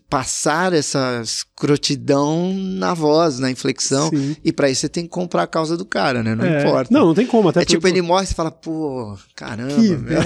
[0.10, 4.10] passar essa escrotidão na voz, na inflexão.
[4.10, 4.36] Sim.
[4.44, 6.34] E pra isso você tem que comprar a causa do cara, né?
[6.36, 6.90] Não É, importa.
[6.92, 7.50] Não, não tem como.
[7.50, 10.24] Até é tipo, ele morre e você fala, pô, caramba, Que velho,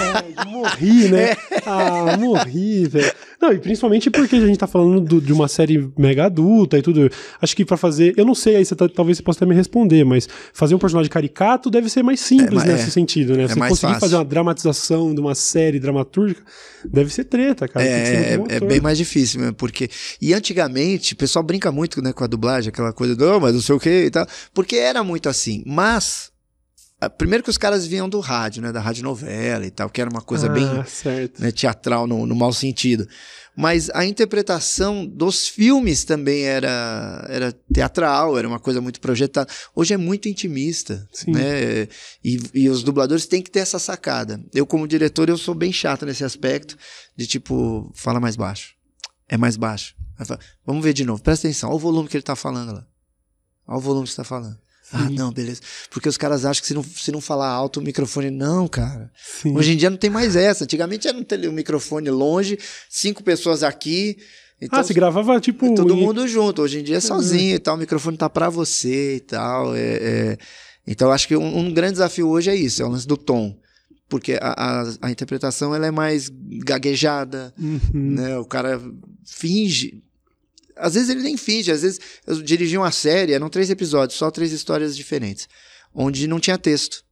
[0.48, 1.10] morri, É.
[1.10, 1.38] né?
[1.66, 3.12] Ah, morri, velho.
[3.42, 6.82] Não, e principalmente porque a gente tá falando do- de uma série mega adulta e
[6.82, 7.10] tudo.
[7.42, 8.14] Acho que pra fazer.
[8.18, 10.80] Eu não sei, aí você tá- talvez você possa até me responder, mas fazer um
[10.80, 12.92] personagem caricato deve ser mais simples É, nesse é.
[12.92, 13.44] sentido, né?
[13.44, 14.00] É você conseguir fácil.
[14.00, 16.42] fazer uma dramatização de uma série dramatúrgica
[16.86, 17.86] deve ser treta, cara.
[17.86, 18.68] É, bom é ator.
[18.68, 19.90] bem mais difícil mesmo, porque.
[20.22, 23.54] E antigamente, o pessoal brinca muito né, com a dublagem, aquela coisa do, "Oh, mas
[23.54, 25.64] não sei o que e tal, porque era muito assim.
[25.66, 26.29] Mas.
[27.02, 28.72] Ah, Primeiro que os caras vinham do rádio, né?
[28.72, 30.66] Da rádio novela e tal, que era uma coisa ah, bem
[31.40, 33.08] né, teatral no, no mau sentido.
[33.56, 39.52] Mas a interpretação dos filmes também era, era teatral, era uma coisa muito projetada.
[39.76, 41.32] Hoje é muito intimista, Sim.
[41.32, 41.88] né?
[42.24, 44.42] E, e os dubladores têm que ter essa sacada.
[44.54, 46.78] Eu, como diretor, eu sou bem chato nesse aspecto,
[47.18, 48.76] de tipo, fala mais baixo.
[49.28, 49.94] É mais baixo.
[50.26, 52.88] Fala, Vamos ver de novo, presta atenção, olha o volume que ele tá falando lá.
[53.68, 54.58] Olha o volume que você tá falando.
[54.92, 55.16] Ah, Sim.
[55.16, 55.62] não, beleza.
[55.92, 58.32] Porque os caras acham que se não, se não falar alto o microfone.
[58.32, 59.12] Não, cara.
[59.42, 59.56] Sim.
[59.56, 60.64] Hoje em dia não tem mais essa.
[60.64, 62.58] Antigamente era um, microfone longe,
[62.90, 64.18] cinco pessoas aqui.
[64.62, 65.74] Então, ah, você gravava tipo.
[65.76, 66.62] todo em- mundo junto.
[66.64, 67.76] Hoje em dia é sozinho e tal.
[67.76, 69.76] O microfone tá pra você e tal.
[69.76, 70.38] é- é.
[70.88, 73.56] Então, acho que um, um grande desafio hoje é isso: é o lance do tom.
[74.10, 76.32] Porque a, a, a interpretação ela é mais
[76.66, 77.80] gaguejada, Uhum.
[77.94, 78.38] né?
[78.40, 78.82] O cara
[79.26, 80.02] finge.
[80.80, 84.32] Às vezes ele nem finge, às vezes eu dirigi uma série, eram três episódios, só
[84.32, 85.48] três histórias diferentes,
[85.94, 87.04] onde não tinha texto.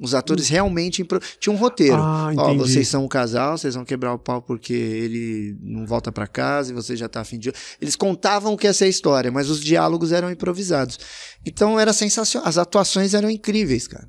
[0.00, 1.20] Os atores realmente impro...
[1.38, 1.96] tinha um roteiro.
[1.96, 6.10] Ah, Ó, vocês são um casal, vocês vão quebrar o pau porque ele não volta
[6.10, 7.52] pra casa e você já tá afim de.
[7.80, 10.98] Eles contavam o que ia ser a história, mas os diálogos eram improvisados.
[11.46, 12.48] Então era sensacional.
[12.48, 14.08] As atuações eram incríveis, cara.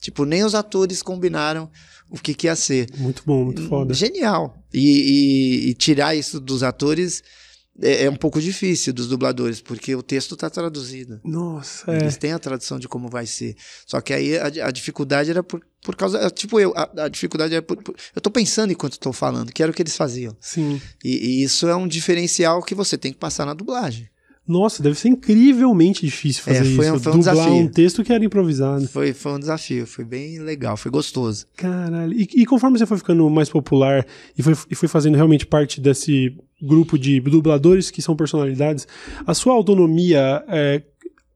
[0.00, 1.68] Tipo, nem os atores combinaram
[2.08, 2.86] o que, que ia ser.
[2.96, 3.92] Muito bom, muito foda.
[3.92, 4.56] Genial.
[4.72, 4.78] E,
[5.66, 7.22] e- e tirar isso dos atores
[7.82, 11.20] é, é um pouco difícil dos dubladores, porque o texto tá traduzido.
[11.24, 11.96] Nossa, é.
[12.00, 13.56] Eles têm a tradução de como vai ser.
[13.86, 16.18] Só que aí a, a dificuldade era por, por causa.
[16.18, 19.52] é, Tipo, eu, a, a dificuldade era por, por- Eu tô pensando enquanto tô falando,
[19.52, 20.36] que era o que eles faziam.
[20.40, 20.80] Sim.
[21.04, 24.08] E, e isso é um diferencial que você tem que passar na dublagem.
[24.46, 26.94] Nossa, deve ser incrivelmente difícil fazer É, foi isso.
[26.94, 27.54] um- foi um Dublar desafio.
[27.54, 28.86] um texto que era improvisado.
[28.88, 31.46] Foi, foi um desafio, foi bem legal, foi gostoso.
[31.56, 32.12] Caralho.
[32.12, 35.80] E, e conforme você foi ficando mais popular e foi, e foi fazendo realmente parte
[35.80, 38.86] desse grupo de dubladores que são personalidades,
[39.26, 40.82] a sua autonomia é,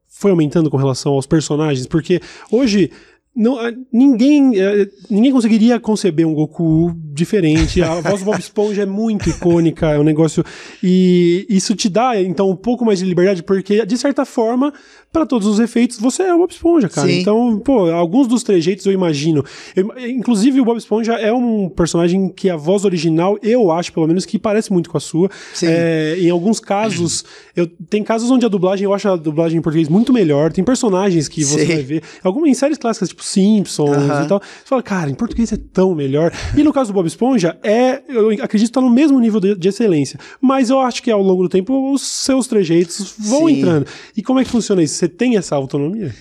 [0.07, 1.87] foi aumentando com relação aos personagens?
[1.87, 2.91] Porque hoje.
[3.39, 7.81] Não, ah, ninguém, eh, ninguém conseguiria conceber um Goku diferente.
[7.81, 10.43] A voz do Bob Esponja é muito icônica, é um negócio.
[10.83, 14.73] E isso te dá, então, um pouco mais de liberdade, porque, de certa forma,
[15.11, 17.07] para todos os efeitos, você é o Bob Esponja, cara.
[17.07, 17.19] Sim.
[17.21, 19.43] Então, pô, alguns dos trejeitos eu imagino.
[19.75, 24.07] Eu- inclusive, o Bob Esponja é um personagem que a voz original, eu acho, pelo
[24.07, 25.29] menos, que parece muito com a sua.
[25.53, 25.65] Sim.
[25.67, 29.61] É, em alguns casos, eu, tem casos onde a dublagem, eu acho a dublagem em
[29.61, 30.51] português muito melhor.
[30.53, 31.73] Tem personagens que você Sim.
[31.73, 32.03] vai ver.
[32.23, 34.23] Algumas em séries clássicas, tipo Simpsons Aham.
[34.25, 34.39] e tal.
[34.39, 36.31] Você fala, cara, em português é tão melhor.
[36.55, 39.55] E no caso do Bob Esponja, é, eu acredito que tá no mesmo nível de,
[39.55, 40.19] de excelência.
[40.39, 43.57] Mas eu acho que ao longo do tempo os seus trejeitos vão Sim.
[43.57, 43.87] entrando.
[44.15, 44.98] E como é que funciona isso?
[44.99, 46.13] Você tem essa autonomia?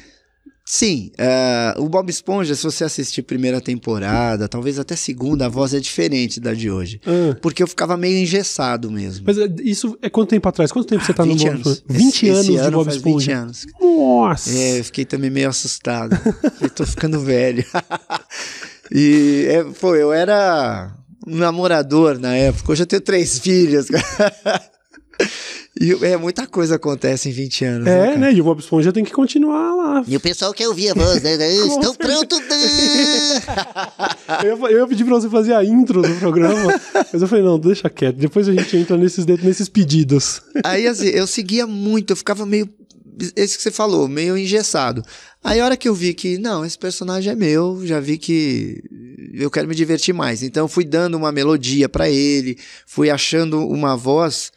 [0.65, 5.75] Sim, é, o Bob Esponja, se você assistir primeira temporada, talvez até segunda, a voz
[5.75, 7.01] é diferente da de hoje.
[7.05, 7.37] Ah.
[7.43, 9.25] Porque eu ficava meio engessado mesmo.
[9.27, 10.71] Mas é, isso é quanto tempo atrás?
[10.71, 11.57] Quanto tempo você tá no 20 Bob.
[11.59, 11.83] Esponja?
[11.89, 13.33] 20 Esse- anos esse de ano Bob faz Esponja.
[13.33, 13.67] 20 anos.
[13.81, 14.51] Nossa!
[14.57, 16.17] É, eu fiquei também meio assustado.
[16.63, 17.65] eu tô ficando velho.
[18.95, 20.95] e, é, pô, eu era
[21.27, 22.71] namorador na época.
[22.71, 24.63] Hoje eu tenho três filhos, cara.
[25.81, 27.87] E é, muita coisa acontece em 20 anos.
[27.87, 28.19] É, cara?
[28.19, 28.33] né?
[28.33, 30.05] E o Bob Esponja tem que continuar lá.
[30.09, 31.35] E o pessoal quer ouvir a voz, né?
[31.55, 32.39] Estão prontos.
[34.45, 36.79] Eu ia, eu ia pedir pra você fazer a intro do programa,
[37.13, 38.17] mas eu falei, não, deixa quieto.
[38.17, 40.43] Depois a gente entra nesses, nesses pedidos.
[40.63, 42.69] Aí, assim, eu seguia muito, eu ficava meio.
[43.35, 45.03] Esse que você falou, meio engessado.
[45.43, 48.83] Aí, a hora que eu vi que, não, esse personagem é meu, já vi que
[49.33, 50.43] eu quero me divertir mais.
[50.43, 54.53] Então, eu fui dando uma melodia pra ele, fui achando uma voz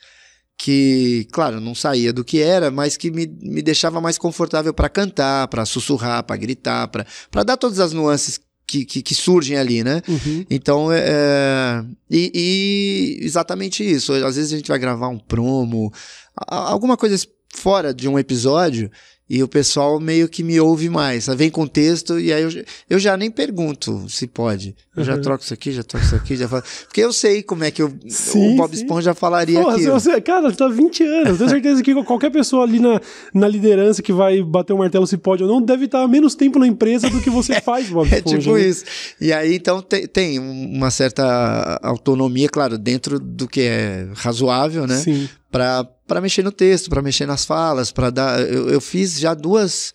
[0.64, 4.88] que, claro, não saía do que era, mas que me, me deixava mais confortável pra
[4.88, 9.84] cantar, pra sussurrar, pra gritar, pra dar todas as nuances que, que, que surgem ali,
[9.84, 10.04] né?
[10.08, 10.46] Uhum.
[10.52, 14.14] Então, é, é, e, e exatamente isso.
[14.14, 15.92] Às vezes a gente vai gravar um promo,
[16.36, 17.16] alguma coisa
[17.54, 18.90] fora de um episódio,
[19.34, 21.28] e o pessoal meio que me ouve mais.
[21.28, 24.76] Vem com texto, e aí eu, já- eu já nem pergunto se pode.
[24.94, 25.22] Eu já Uhum.
[25.22, 26.64] troco isso aqui, já troco isso aqui, já falo.
[26.86, 28.82] Porque eu sei como é que eu, Sim, o Bob sim.
[28.84, 29.86] Esponja falaria Porra, aqui.
[29.88, 31.30] você, cara, você tá há 20 anos.
[31.30, 33.00] Eu tenho certeza que qualquer pessoa ali na,
[33.34, 36.60] na liderança que vai bater o martelo se pode ou não deve estar menos tempo
[36.60, 38.38] na empresa do que você faz, Bob É Esponja.
[38.38, 38.68] tipo né?
[38.68, 38.84] isso.
[39.22, 44.98] E aí, então, tem, tem uma certa autonomia, claro, dentro do que é razoável, né?
[44.98, 45.30] Sim.
[45.52, 48.40] Pra, pra mexer no texto, pra mexer nas falas, pra dar.
[48.42, 49.94] Eu, eu fiz já duas.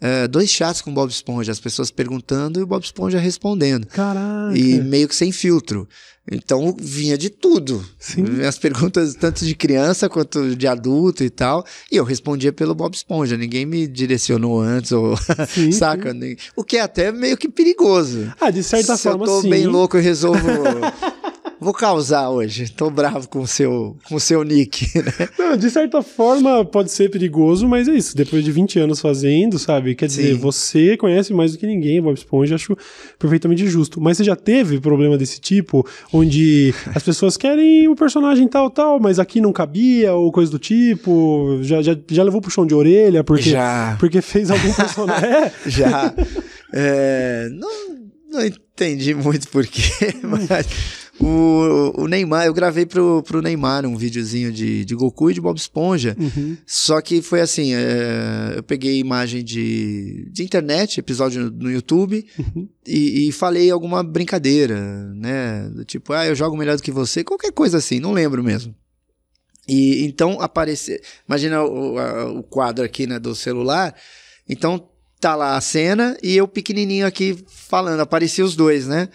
[0.00, 3.86] eh, dois chats com o Bob Esponja, as pessoas perguntando e o Bob Esponja respondendo.
[3.86, 4.56] Caraca.
[4.56, 5.88] E meio que sem filtro.
[6.30, 7.84] Então vinha de tudo.
[7.98, 8.42] Sim.
[8.46, 11.64] As perguntas tanto de criança quanto de adulto e tal.
[11.90, 13.36] E eu respondia pelo Bob Esponja.
[13.36, 15.16] Ninguém me direcionou antes, ou
[15.48, 16.12] Sim, saca?
[16.14, 18.32] Nem- O que é até meio que perigoso.
[18.40, 19.50] Ah, de certa Se forma, eu tô sim.
[19.50, 20.38] bem louco e resolvo.
[21.60, 22.70] Vou causar hoje.
[22.72, 25.28] Tô bravo com o seu, com o seu nick, né?
[25.38, 28.16] Não, de certa forma pode ser perigoso, mas é isso.
[28.16, 29.94] Depois de 20 anos fazendo, sabe?
[29.94, 30.38] Quer dizer, Sim.
[30.38, 32.74] você conhece mais do que ninguém, Bob Esponja, acho
[33.18, 34.00] perfeitamente justo.
[34.00, 38.98] Mas você já teve problema desse tipo, onde as pessoas querem o personagem tal, tal,
[38.98, 41.58] mas aqui não cabia, ou coisa do tipo?
[41.60, 43.96] Já, já, já levou puxão de orelha porque, Já.
[44.00, 45.20] porque fez algum personagem.
[45.30, 45.52] É?
[45.66, 46.14] Já.
[46.72, 47.68] É, não,
[48.30, 50.48] não entendi muito porquê, mas
[51.20, 55.40] o, o Neymar, eu gravei pro, pro Neymar um videozinho de, de Goku e de
[55.40, 56.16] Bob Esponja.
[56.18, 56.56] Uhum.
[56.66, 62.26] Só que foi assim: é, eu peguei imagem de, de internet, episódio no, no YouTube,
[62.38, 62.68] Uhum.
[62.86, 64.78] e, e falei alguma brincadeira,
[65.14, 65.68] né?
[65.74, 68.74] Do tipo, ah, eu jogo melhor do que você, qualquer coisa assim, não lembro mesmo.
[69.68, 71.00] E então aparecer.
[71.28, 73.94] Imagina o, a- o quadro aqui né, do celular.
[74.48, 74.88] Então
[75.20, 79.08] tá lá a cena e eu pequenininho aqui falando, aparecia os dois, né?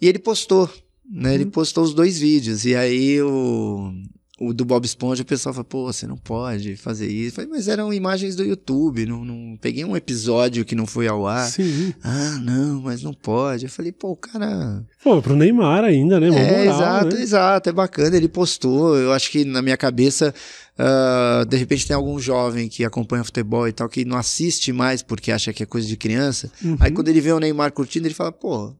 [0.00, 0.68] E ele postou,
[1.10, 1.34] né?
[1.34, 2.64] Ele postou os dois vídeos.
[2.64, 3.92] E aí o,
[4.40, 7.36] o do Bob Esponja, o pessoal falou, pô, você não pode fazer isso.
[7.36, 11.26] Falei, mas eram imagens do YouTube, não, não peguei um episódio que não foi ao
[11.26, 11.48] ar.
[11.50, 11.92] Sim.
[12.02, 13.64] Ah, não, mas não pode.
[13.64, 14.82] Eu falei, pô, o cara.
[15.02, 16.30] Pô, pro Neymar ainda, né?
[16.30, 17.22] Uma É, moral, exato, né?
[17.22, 17.68] exato.
[17.68, 18.16] É bacana.
[18.16, 18.96] Ele postou.
[18.96, 20.32] Eu acho que na minha cabeça,
[20.78, 25.02] ah, de repente tem algum jovem que acompanha futebol e tal, que não assiste mais
[25.02, 26.50] porque acha que é coisa de criança.
[26.64, 26.76] Uhum.
[26.80, 28.74] Aí quando ele vê o Neymar curtindo, ele fala, pô,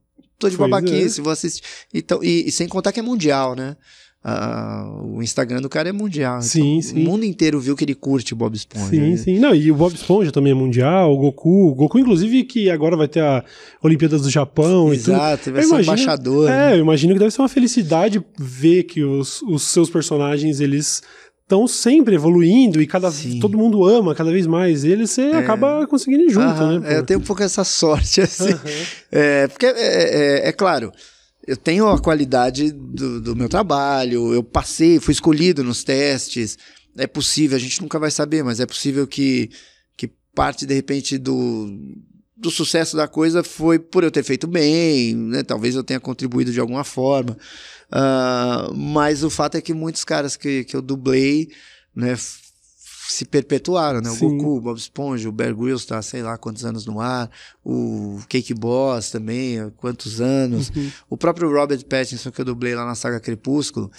[0.48, 1.62] de Pois babaquice, vou assistir.
[1.92, 3.76] Então, e, e sem contar que é mundial, né?
[4.22, 6.42] Ah, o Instagram do cara é mundial.
[6.42, 7.00] Sim, então, sim.
[7.02, 8.90] O mundo inteiro viu que ele curte Bob Esponja.
[8.90, 9.16] Sim, né?
[9.16, 9.38] sim.
[9.38, 11.68] Não, e o Bob Esponja também é mundial, o Goku.
[11.70, 13.42] O Goku, inclusive, que agora vai ter a
[13.82, 15.12] Olimpíadas do Japão e tudo.
[15.12, 16.48] Exato, vai Eu ser imagino- embaixador.
[16.50, 16.74] É, né?
[16.74, 21.02] eu imagino que deve ser uma felicidade ver que os, os seus personagens, eles
[21.50, 23.40] estão sempre evoluindo e cada Sim.
[23.40, 26.94] todo mundo ama cada vez mais eles, você acaba conseguindo ir junto, Aham, né?
[26.94, 28.54] é, eu tenho um pouco essa sorte, assim.
[29.10, 29.72] É, porque, é,
[30.44, 30.92] é- é claro,
[31.46, 36.56] eu tenho a qualidade do, do meu trabalho, eu passei, fui escolhido nos testes.
[36.96, 39.50] É possível, a gente nunca vai saber, mas é possível que,
[39.96, 41.68] que parte, de repente, do,
[42.40, 45.42] do sucesso da coisa foi por eu ter feito bem, né?
[45.42, 47.36] Talvez eu tenha contribuído de alguma forma.
[47.92, 51.48] Ah, mas o fato é que muitos caras que, que eu dublei,
[51.94, 52.16] né?
[53.12, 54.08] Se perpetuaram, né?
[54.10, 54.36] O Sim.
[54.38, 57.28] Goku, o Bob Esponja, o Bear Grylls tá, sei lá, quantos anos no ar.
[57.64, 60.70] O Cake Boss também, há quantos anos.
[60.74, 60.90] Uhum.
[61.10, 63.90] O próprio Robert Pattinson que eu dublei lá na saga Crepúsculo.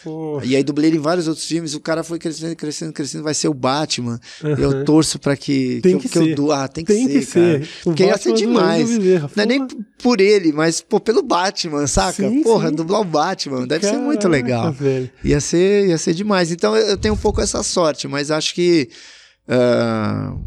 [0.43, 1.73] E aí dublei ele em vários outros filmes.
[1.73, 3.23] O cara foi crescendo, crescendo, crescendo.
[3.23, 4.19] Vai ser o Batman.
[4.43, 4.85] Eu aham.
[4.85, 6.39] torço pra que, Tem que, que eu, que ser.
[6.39, 7.59] eu Ah, tem que Tem ser, que cara.
[7.65, 7.69] ser.
[7.83, 8.89] Porque ia ser demais.
[8.97, 9.31] Bezerra.
[9.35, 9.67] Não é nem
[10.01, 12.27] por ele, mas pô, pelo Batman, saca?
[12.29, 12.75] Sim, Porra, sim.
[12.75, 14.71] dublar o Batman deve ser muito caraca, legal.
[14.73, 15.09] velho.
[15.23, 16.51] Ia ser, ia ser demais.
[16.51, 18.89] Então eu eu tenho um pouco essa sorte, mas acho que.
[19.49, 20.37] Ah,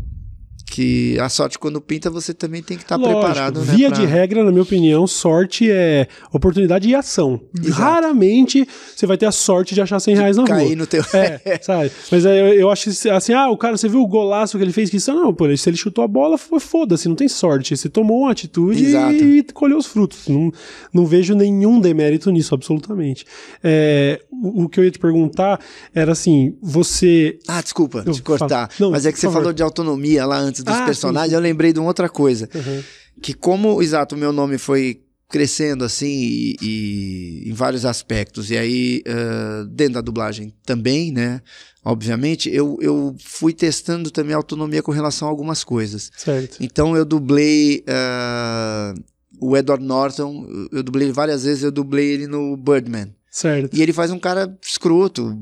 [0.74, 3.74] que a sorte quando pinta você também tem que estar Lógico, preparado, né?
[3.76, 7.40] Via pra- de regra, na minha opinião, sorte é oportunidade e ação.
[7.56, 7.80] Exato.
[7.80, 10.76] Raramente você vai ter a sorte de achar 100 reais na cair rua.
[10.76, 11.04] no teu.
[11.14, 11.92] É, sabe?
[12.10, 14.72] Mas é, eu, eu acho assim, ah, o cara, você viu o golaço que ele
[14.72, 14.90] fez?
[14.90, 17.76] Que isso não, pô, se ele chutou a bola, foi foda-se, não tem sorte.
[17.76, 19.14] Você tomou uma atitude Exato.
[19.14, 20.26] e colheu os frutos.
[20.26, 20.50] Não,
[20.92, 23.24] não vejo nenhum demérito nisso, absolutamente.
[23.62, 25.60] É, o, o que eu ia te perguntar
[25.94, 27.38] era assim, você.
[27.46, 28.70] Ah, desculpa Eu te cortar.
[28.80, 29.38] Não, mas é que você favor.
[29.38, 31.36] falou de autonomia lá antes dos Ah, personagens, sim.
[31.36, 32.48] eu lembrei de uma outra coisa.
[32.54, 32.82] Uhum.
[33.22, 38.50] Que como, exato, o meu nome foi crescendo assim e, e em vários aspectos.
[38.50, 41.40] E aí, ah, dentro da dublagem também, né?
[41.84, 46.10] Obviamente, eu, eu fui testando também a autonomia com relação a algumas coisas.
[46.16, 46.56] Certo.
[46.60, 48.94] Então eu dublei ah,
[49.40, 53.14] o Edward Norton, eu dublei ele várias vezes, eu dublei ele no Birdman.
[53.30, 53.76] Certo.
[53.76, 55.36] E ele faz um cara escroto.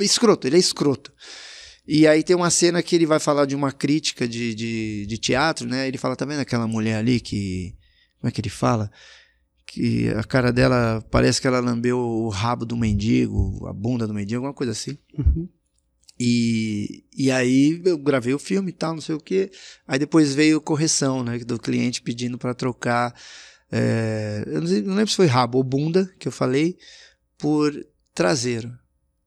[0.00, 1.12] Escroto, ele é escroto.
[1.86, 5.18] E aí tem uma cena que ele vai falar de uma crítica de, de, de
[5.18, 5.88] teatro, né?
[5.88, 7.74] Ele fala, tá vendo aquela mulher ali que.
[8.20, 8.90] Como é que ele fala?
[9.66, 14.12] Que a cara dela parece que ela lambeu o rabo do mendigo, a bunda do
[14.14, 14.98] mendigo, alguma coisa assim.
[15.16, 15.48] Uhum.
[16.18, 19.50] E, e aí eu gravei o filme e tal, não sei o quê.
[19.88, 21.38] Aí depois veio correção, né?
[21.38, 23.14] Do cliente pedindo para trocar.
[23.72, 26.76] é, eu não, sei- não lembro se foi rabo ou bunda que eu falei,
[27.38, 27.72] por
[28.14, 28.70] traseiro.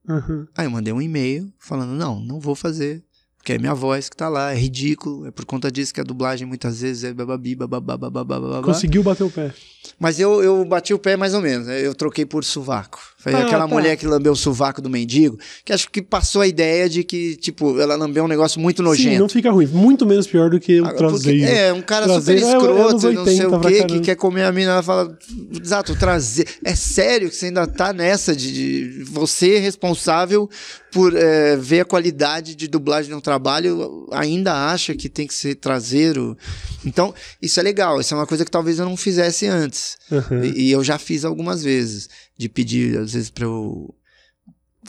[0.08, 0.48] Uhum.
[0.56, 3.04] Aí eu mandei um e-mail falando: não, não vou fazer.
[3.38, 5.26] Porque é minha voz que tá lá, é ridículo.
[5.28, 8.62] É por conta disso que a dublagem muitas vezes é bababi, bababá.
[8.64, 9.54] Conseguiu bater o pé.
[10.00, 11.68] Mas eu, eu bati o pé mais ou menos.
[11.68, 11.86] né?
[11.86, 13.02] Eu troquei por sovaco.
[13.24, 13.68] Foi Ah, aquela tá.
[13.68, 17.38] mulher que lambeu o sovaco do mendigo, que acho que passou a ideia de que,
[17.38, 19.20] tipo, ela lambeu um negócio muito Sim, nogento.
[19.20, 19.66] não fica ruim.
[19.68, 21.46] Muito menos pior do que o Agora, porque traseiro.
[21.46, 24.00] é, um cara Traseiro é- super é escroto, anos não sei 80 o quê, que
[24.02, 25.18] quer comer a mina, ela fala,
[25.64, 26.46] exato, trazer.
[26.66, 30.50] É sério que você ainda tá nessa de, de você responsável
[30.92, 35.34] por é, ver a qualidade de dublagem de um trabalho, ainda acha que tem que
[35.34, 36.38] ser traseiro.
[36.86, 39.98] Então, isso é legal, isso é uma coisa que talvez eu não fizesse antes.
[40.12, 40.44] Uhum.
[40.44, 43.94] E, e eu já fiz algumas vezes, de pedir, às vezes, para eu.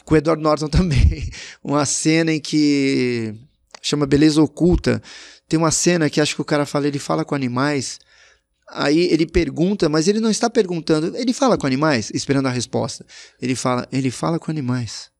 [0.04, 1.30] Com o Edward Norton também.
[1.62, 3.34] Uma cena em que.
[3.82, 5.02] chama Beleza Oculta.
[5.48, 7.98] Tem uma cena que acho que o cara fala, ele fala com animais.
[8.70, 11.16] Aí ele pergunta, mas ele não está perguntando.
[11.16, 13.04] Ele fala com animais, esperando a resposta.
[13.40, 15.10] Ele fala, ele fala com animais.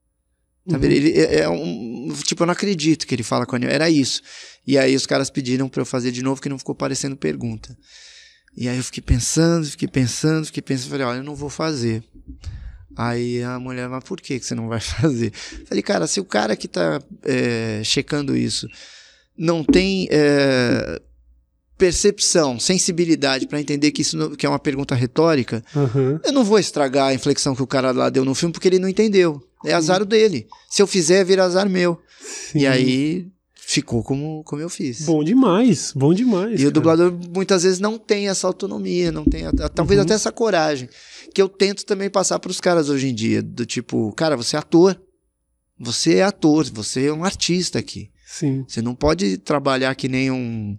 [0.68, 0.78] Tá?
[0.78, 0.84] Uhum.
[0.84, 2.12] Ele é, é um.
[2.24, 3.74] Tipo, eu não acredito que ele fala com animais.
[3.74, 4.22] Era isso.
[4.66, 7.76] E aí os caras pediram pra eu fazer de novo, que não ficou parecendo pergunta.
[8.56, 12.02] E aí eu fiquei pensando, fiquei pensando, fiquei pensando, falei, olha, eu não vou fazer.
[12.96, 15.32] Aí a mulher, mas por que que você não vai fazer?
[15.66, 18.68] Falei, cara, se o cara que tá é, checando isso
[19.36, 21.00] não tem é,
[21.76, 26.20] percepção, sensibilidade pra entender que isso não- que é uma pergunta retórica, Uhum.
[26.24, 28.78] eu não vou estragar a inflexão que o cara lá deu no filme porque ele
[28.78, 29.42] não entendeu.
[29.66, 30.46] É azar dele.
[30.70, 32.00] Se eu fizer, vira azar meu.
[32.52, 32.60] Sim.
[32.60, 35.02] E aí ficou como, como eu fiz.
[35.06, 36.52] Bom demais, bom demais.
[36.60, 36.70] E o cara.
[36.70, 40.04] dublador muitas vezes não tem essa autonomia, não tem a- talvez Uhum.
[40.04, 40.88] até essa coragem,
[41.34, 44.54] que eu tento também passar para os caras hoje em dia, do tipo, cara, você
[44.54, 44.98] é ator.
[45.76, 48.08] Você é ator, você é um artista aqui.
[48.24, 48.64] Sim.
[48.68, 50.78] Você não pode trabalhar que nem um,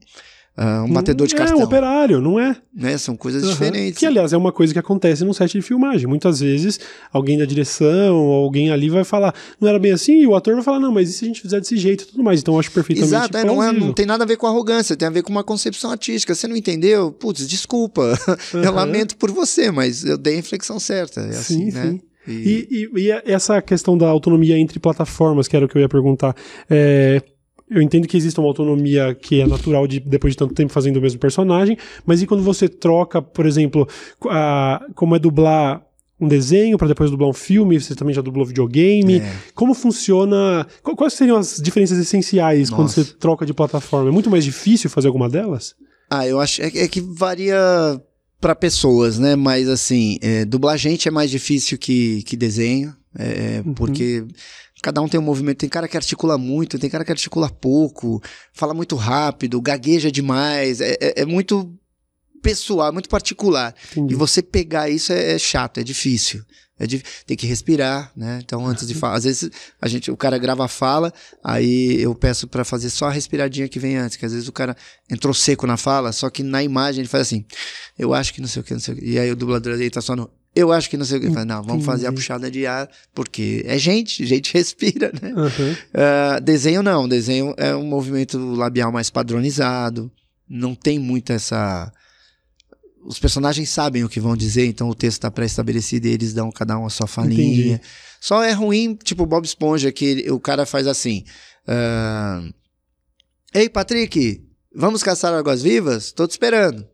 [0.58, 2.56] ah, um batedor de É um cartão, operário, não é?
[2.74, 2.98] né?
[2.98, 3.50] São coisas Uhum.
[3.50, 4.00] diferentes.
[4.00, 6.08] Que, aliás, é uma coisa que acontece no set de filmagem.
[6.08, 6.80] Muitas vezes,
[7.12, 10.64] alguém da direção, alguém ali vai falar, não era bem assim, e o ator vai
[10.64, 12.40] falar, não, mas e se a gente fizer desse jeito e tudo mais?
[12.40, 14.96] Então, eu acho perfeitamente Exato, é, não, é- não tem nada a ver com arrogância,
[14.96, 16.34] tem a ver com uma concepção artística.
[16.34, 17.12] Você não entendeu?
[17.12, 18.18] Putz, desculpa.
[18.54, 18.76] Eu Uhum.
[18.76, 21.22] lamento por você, mas eu dei a inflexão certa.
[21.22, 21.92] É assim, Sim, né?
[21.92, 22.02] sim.
[22.28, 25.82] E- E, e- e essa questão da autonomia entre plataformas, que era o que eu
[25.82, 26.36] ia perguntar.
[26.70, 27.22] É,
[27.70, 30.98] eu entendo que existe uma autonomia que é natural de depois de tanto tempo fazendo
[30.98, 33.88] o mesmo personagem, mas e quando você troca, por exemplo,
[34.30, 35.82] a- como é dublar
[36.20, 39.18] um desenho para depois dublar um filme, você também já dublou videogame.
[39.18, 39.34] É.
[39.54, 40.66] Como funciona?
[40.82, 43.04] qu- Quais seriam as diferenças essenciais quando Nossa.
[43.04, 44.10] você troca de plataforma?
[44.10, 45.76] É muito mais difícil fazer alguma delas?
[46.10, 47.58] Ah, eu acho é, que- é que varia
[48.40, 49.36] para pessoas, né?
[49.36, 53.74] Mas assim, é, dublar gente é mais difícil que, que desenho, é, Uhum.
[53.74, 54.24] porque
[54.86, 55.58] cada um tem um movimento.
[55.58, 58.22] Tem cara que articula muito, tem cara que articula pouco,
[58.54, 60.80] fala muito rápido, gagueja demais.
[60.80, 61.74] É, é- é muito
[62.42, 63.74] pessoal, muito particular.
[63.92, 64.14] Entendi.
[64.14, 66.44] E você pegar isso é, é chato, é difícil.
[66.78, 68.40] É dif- tem que respirar, né?
[68.44, 69.50] Então, antes de falar, às vezes
[69.82, 71.12] a gente, o cara grava a fala,
[71.44, 74.52] aí eu peço pra fazer só a respiradinha que vem antes, que às vezes o
[74.52, 74.76] cara
[75.10, 77.46] entrou seco na fala, só que na imagem ele faz assim,
[77.98, 79.06] eu acho que não sei o que, não sei o que.
[79.06, 81.30] E aí o dublador aí tá só no, eu acho que não sei o que.
[81.30, 82.22] Não, vamos fazer a Entendi.
[82.22, 85.34] puxada de ar, porque é gente, gente respira, né?
[85.36, 85.78] Aham.
[85.94, 90.12] Ah, desenho não, desenho é um movimento labial mais padronizado,
[90.50, 91.92] não tem muito essa.
[93.08, 96.52] Os personagens sabem o que vão dizer, então o texto está pré-estabelecido e eles dão
[96.52, 97.74] cada um a sua falinha.
[97.76, 97.82] Entendi.
[98.20, 101.24] Só é ruim, tipo Bob Esponja, que ele- o cara faz assim.
[101.68, 102.42] ah,
[103.54, 104.42] Ei, Patrick,
[104.76, 106.12] vamos caçar águas vivas?
[106.12, 106.86] Tô te esperando.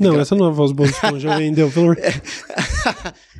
[0.00, 1.70] Não, essa não é a voz Bob Esponja, vendeu.
[1.70, 1.94] Pelo...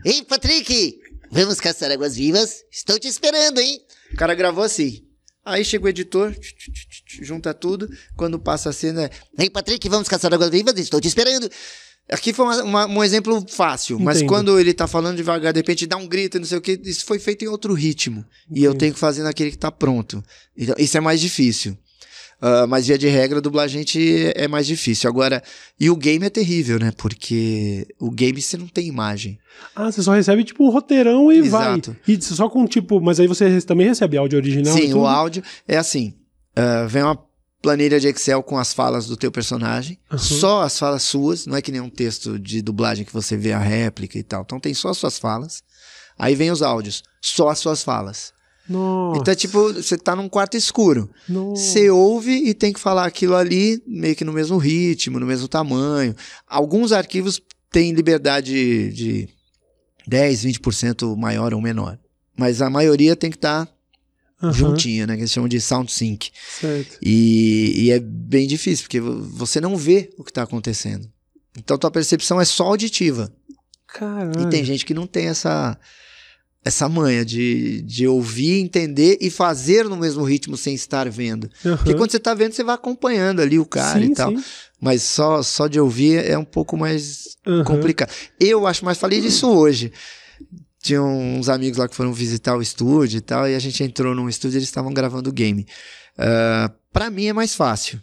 [0.04, 0.98] Ei, Patrick,
[1.30, 2.62] vamos caçar águas vivas?
[2.70, 3.80] Estou te esperando, hein?
[4.12, 5.02] O cara gravou assim.
[5.44, 7.88] Aí chega o editor, tch, tch, tch, tch, junta tudo.
[8.16, 10.78] Quando passa a cena, é, Ei, Patrick, vamos caçar águas vivas?
[10.78, 11.50] Estou te esperando.
[12.12, 14.28] Aqui foi uma- uma- um exemplo fácil, mas Entendo.
[14.28, 17.04] quando ele tá falando devagar, de repente dá um grito, não sei o que, isso
[17.04, 18.24] foi feito em outro ritmo.
[18.52, 20.22] E eu tenho que fazer naquele que tá pronto.
[20.56, 21.78] Então, isso é mais difícil.
[22.41, 23.84] Ah, mas via de regra, a dublagem
[24.34, 25.11] é mais difícil.
[25.11, 25.43] Agora,
[25.78, 26.91] e o game é terrível, né?
[26.97, 29.38] Porque o game você não tem imagem.
[29.76, 31.93] Ah, você só recebe tipo um roteirão e Exato.
[32.07, 32.16] vai.
[32.16, 33.01] E só com tipo.
[33.01, 34.74] Mas aí você também recebe áudio original?
[34.74, 36.14] Sim, o áudio é assim:
[36.57, 37.18] ah, vem uma
[37.62, 40.16] planilha de Excel com as falas do teu personagem, Uhum.
[40.16, 43.53] só as falas suas, não é que nem um texto de dublagem que você vê
[43.53, 44.41] a réplica e tal.
[44.43, 45.62] Então tem só as suas falas.
[46.18, 48.32] Aí vem os áudios, só as suas falas.
[48.71, 49.21] Nossa.
[49.21, 51.11] Então é tipo, você tá num quarto escuro.
[51.29, 51.61] nossa.
[51.62, 55.49] Você ouve e tem que falar aquilo ali meio que no mesmo ritmo, no mesmo
[55.49, 56.14] tamanho.
[56.47, 57.41] Alguns arquivos
[57.73, 59.29] têm liberdade de
[60.07, 61.99] 10, 20% maior ou menor.
[62.37, 63.68] Mas a maioria tem que estar
[64.43, 65.14] Aham, juntinha, né?
[65.16, 66.31] Que eles chamam de sound sync.
[66.61, 66.97] Certo.
[67.03, 71.07] E, e é bem difícil, porque vo- você não vê o que está acontecendo.
[71.59, 73.31] Então tua percepção é só auditiva.
[73.87, 74.47] Caralho.
[74.47, 75.77] E tem gente que não tem essa
[76.64, 81.48] essa manha de, de ouvir, entender e fazer no mesmo ritmo sem estar vendo.
[81.62, 81.96] Porque Aham.
[81.96, 84.30] quando você está vendo, você vai acompanhando ali o cara sim, e tal.
[84.30, 84.44] Sim.
[84.80, 87.64] Mas só, só de ouvir é um pouco mais Aham.
[87.64, 88.12] complicado.
[88.38, 89.92] Eu acho mais, falei disso hoje.
[90.82, 94.14] Tinha uns amigos lá que foram visitar o estúdio e tal, e a gente entrou
[94.14, 95.66] num estúdio e eles estavam gravando o game.
[96.16, 98.02] Ah, Pra mim é mais fácil,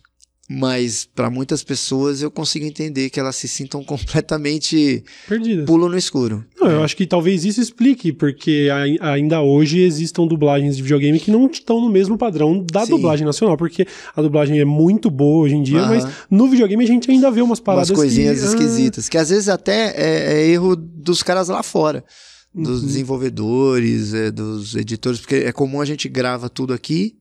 [0.49, 5.65] mas pra muitas pessoas eu consigo entender que elas se sintam completamente Perdidas.
[5.65, 6.45] pulo no escuro.
[6.59, 11.19] Não, eu acho que talvez isso explique, porque ai- ainda hoje existam dublagens de videogame
[11.19, 12.91] que não estão no mesmo padrão da Sim.
[12.91, 13.85] dublagem nacional, porque
[14.15, 15.89] a dublagem é muito boa hoje em dia, Aham.
[15.89, 19.17] mas no videogame a gente ainda vê umas paradas Umas coisinhas que, ah, esquisitas, que
[19.17, 22.03] às vezes até é, é erro dos caras lá fora.
[22.55, 22.87] Dos Uhum.
[22.87, 27.15] desenvolvedores, é, dos editores, porque é comum a gente grava tudo aqui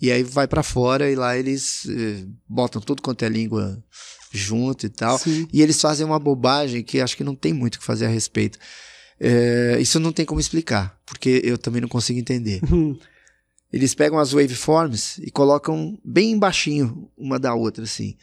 [0.00, 3.82] e aí vai pra fora e lá eles eh, botam tudo quanto é língua
[4.32, 5.18] junto e tal.
[5.18, 5.48] sim.
[5.52, 8.10] E eles fazem uma bobagem que acho que não tem muito o que fazer a
[8.10, 8.58] respeito.
[9.20, 12.60] É, isso não tem como explicar, porque eu também não consigo entender.
[12.70, 12.96] Hum,
[13.72, 18.16] Eles pegam as waveforms e colocam bem baixinho uma da outra, assim.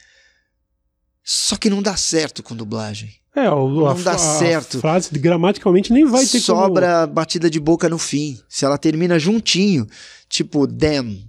[1.23, 3.13] Só que não dá certo com dublagem.
[3.35, 4.79] É, o, Não a, dá a certo.
[4.79, 6.61] frase gramaticalmente nem vai ter como...
[6.63, 8.39] Sobra batida de boca no fim.
[8.47, 9.85] Se ela termina juntinho,
[10.29, 11.19] tipo damn.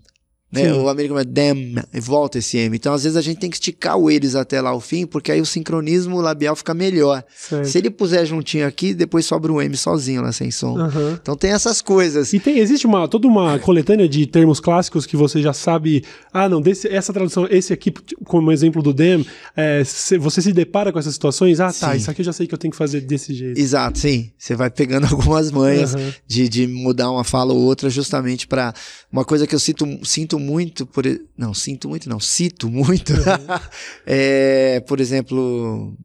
[0.50, 0.72] Né?
[0.72, 2.76] O americano é damn, e volta esse M.
[2.76, 5.32] Então, às vezes, a gente tem que esticar o eles até lá o fim, porque
[5.32, 7.24] aí o sincronismo labial fica melhor.
[7.36, 7.66] Certo.
[7.66, 10.78] Se ele puser juntinho aqui, depois sobra o M sozinho lá, sem som.
[10.78, 11.18] Aham.
[11.20, 12.32] Então tem essas coisas.
[12.32, 16.04] E tem, existe uma, toda uma coletânea de termos clássicos que você já sabe.
[16.32, 17.92] Ah, não, desse, essa tradução, esse aqui,
[18.24, 19.26] como exemplo do Dem,
[19.56, 19.82] é,
[20.20, 21.58] você se depara com essas situações.
[21.58, 21.96] Ah, tá, Sim.
[21.96, 23.58] isso aqui eu já sei que eu tenho que fazer desse jeito.
[23.58, 24.30] Exato, sim.
[24.38, 26.14] Você vai pegando algumas manhas Aham.
[26.26, 28.72] de, de mudar uma fala ou outra justamente pra
[29.10, 31.04] uma coisa que eu sinto, sinto muito por
[31.36, 33.12] não sinto muito não cito muito
[34.06, 35.96] é por exemplo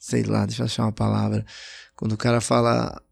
[0.00, 1.44] sei lá deixa eu achar uma palavra.
[1.96, 3.02] Quando o cara fala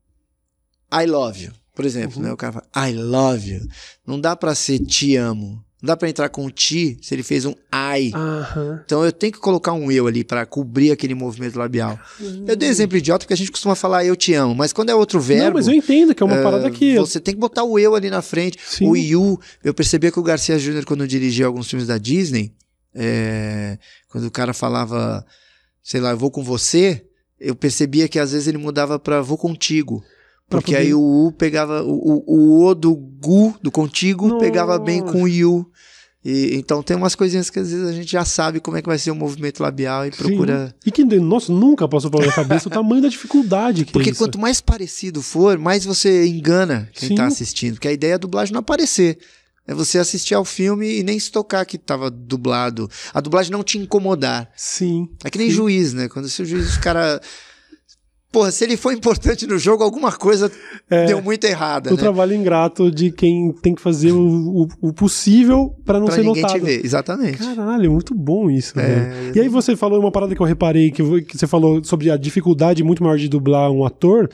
[0.93, 2.23] I love you por exemplo Uhum.
[2.27, 2.33] né?
[2.33, 3.69] O cara fala I love you
[4.07, 7.45] não dá pra ser te amo não dá pra entrar com ti se ele fez
[7.45, 8.83] um I Aham.
[8.85, 11.97] então eu tenho que colocar um eu ali pra cobrir aquele movimento labial.
[12.47, 14.95] Eu dei exemplo idiota porque a gente costuma falar eu te amo, mas quando é
[14.95, 16.91] outro verbo, Não, mas eu entendo que é uma parada que.
[16.95, 18.59] eu- você tem que botar o eu ali na frente.
[18.67, 18.89] Sim.
[18.89, 22.53] O you, eu percebia que o Garcia Júnior quando dirigia alguns filmes da Disney,
[22.95, 23.79] eh,
[24.09, 25.25] quando o cara falava,
[25.83, 27.05] sei lá, eu vou com você,
[27.39, 30.03] eu percebia que às vezes ele mudava pra vou contigo.
[30.49, 35.03] Porque poder- aí o U pegava, o, o, o do Gu, do contigo, pegava bem
[35.03, 35.67] com o You.
[36.25, 38.89] E, então tem umas coisinhas que às vezes a gente já sabe como é que
[38.89, 40.69] vai ser o movimento labial e procura.
[40.69, 40.75] Sim.
[40.87, 44.15] E que, nossa, nunca passou pela minha cabeça o tamanho da dificuldade que Porque é
[44.15, 47.15] quanto mais parecido for, mais você engana quem Sim.
[47.15, 47.75] tá assistindo.
[47.75, 49.19] Porque a ideia é a dublagem não aparecer.
[49.69, 52.89] É você assistir ao filme e nem se tocar que tava dublado.
[53.13, 54.49] A dublagem não te incomodar.
[54.57, 55.09] Sim.
[55.25, 55.57] É que nem Sim.
[55.57, 56.09] juiz, né?
[56.09, 57.21] Quando se o juiz, o cara.
[58.37, 60.53] Porra, se ele foi importante no jogo, alguma coisa
[60.91, 61.99] É, deu muito errada, o né?
[61.99, 64.19] trabalho ingrato de quem tem que fazer o,
[64.65, 66.61] o- o possível pra não Pra ser ninguém notado.
[66.61, 66.85] te ver.
[66.85, 67.39] Exatamente.
[67.39, 69.33] Caralho, muito bom isso, É.
[69.35, 72.17] E aí você falou uma parada que eu reparei, que, que você falou sobre a
[72.19, 74.29] dificuldade muito maior de dublar um ator,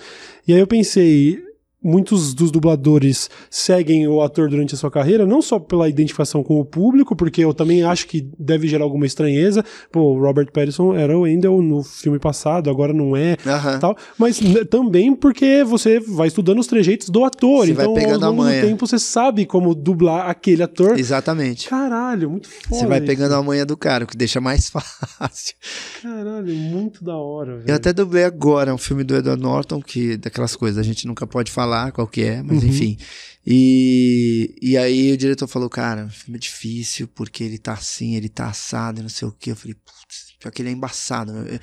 [0.48, 1.38] e aí eu pensei,
[1.82, 6.60] muitos dos dubladores seguem o ator durante a sua carreira, não só pela identificação com
[6.60, 9.64] o público, porque eu também acho que deve gerar alguma estranheza.
[9.90, 13.78] Pô, o Robert Pattinson era o Wendell no filme passado, agora não é, Aham.
[13.78, 13.96] tal.
[14.18, 17.66] Mas n- também porque você vai estudando os trejeitos do ator.
[17.66, 20.98] Você vai então, pegando a ao longo do tempo, você sabe como dublar aquele ator.
[20.98, 21.68] Exatamente.
[21.68, 22.76] Caralho, muito foda.
[22.80, 23.06] Você vai isso.
[23.06, 25.54] pegando a manha do cara, o que deixa mais fácil.
[26.02, 27.68] Caralho, muito da hora, velho.
[27.70, 31.26] Eu até dublei agora um filme do Edward Norton, que daquelas coisas a gente nunca
[31.26, 32.68] pode falar qual que é, mas Uhum.
[32.68, 32.98] enfim.
[33.46, 38.14] E, e aí o diretor falou, cara, o filme é difícil porque ele tá assim,
[38.14, 39.50] ele tá assado, e não sei o que.
[39.50, 41.32] Eu falei, putz, pior que ele é embaçado.
[41.48, 41.58] É,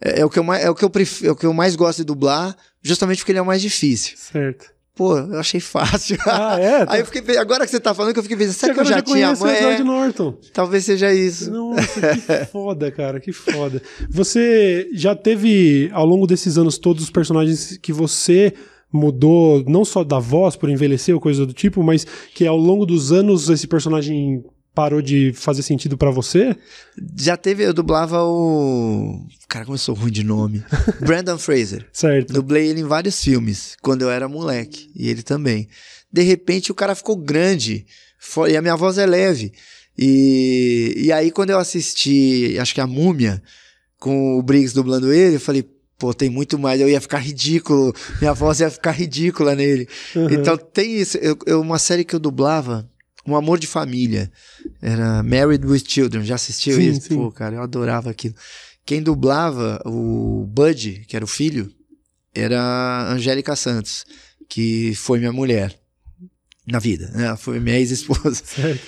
[0.00, 1.52] é, é o que eu mais, é o que eu pref- é o que eu
[1.52, 4.16] mais gosto de dublar, justamente porque ele é o mais difícil.
[4.16, 4.66] Certo.
[4.94, 6.16] Pô, eu achei fácil.
[6.26, 6.84] Ah, é?
[6.90, 8.84] Aí eu fiquei, agora que você tá falando que eu fiquei pensando, será que eu
[8.84, 9.56] Agora já tinha mãe?
[9.56, 10.38] Edward Norton.
[10.52, 11.50] talvez seja isso.
[11.50, 13.80] Nossa, que foda, cara, que foda.
[14.10, 18.52] Você já teve, ao longo desses anos todos, os personagens que você
[18.92, 22.86] mudou, não só da voz por envelhecer ou coisa do tipo, mas que ao longo
[22.86, 24.42] dos anos esse personagem
[24.74, 26.56] parou de fazer sentido pra você?
[27.16, 29.26] Já teve, eu dublava o.
[29.48, 30.62] Cara, como eu sou ruim de nome.
[31.04, 31.86] Brandon Fraser.
[31.92, 32.32] Certo.
[32.32, 34.88] Dublei ele em vários filmes, quando eu era moleque.
[34.94, 35.68] E ele também.
[36.12, 37.84] De repente o cara ficou grande.
[38.20, 39.52] fo- E a minha voz é leve.
[39.98, 43.42] E, e aí quando eu assisti, acho que a Múmia,
[43.98, 45.68] com o Briggs dublando ele, eu falei,
[45.98, 46.80] pô, tem muito mais.
[46.80, 47.92] Eu ia ficar ridículo.
[48.20, 49.88] Minha voz ia ficar ridícula nele.
[50.14, 50.30] Uhum.
[50.30, 51.18] Então tem isso.
[51.18, 52.88] Eu, eu- uma série que eu dublava,
[53.26, 54.30] Um Amor de Família.
[54.80, 56.24] Era Married with Children.
[56.24, 57.00] Já assistiu Sim, isso?
[57.08, 57.16] sim.
[57.16, 58.34] Pô, cara, eu adorava aquilo.
[58.86, 61.70] Quem dublava o Bud, que era o filho,
[62.34, 64.04] era a Angélica Santos,
[64.48, 65.78] que foi minha mulher
[66.66, 67.10] na vida.
[67.14, 67.26] Né?
[67.26, 68.42] Ela foi minha ex-esposa.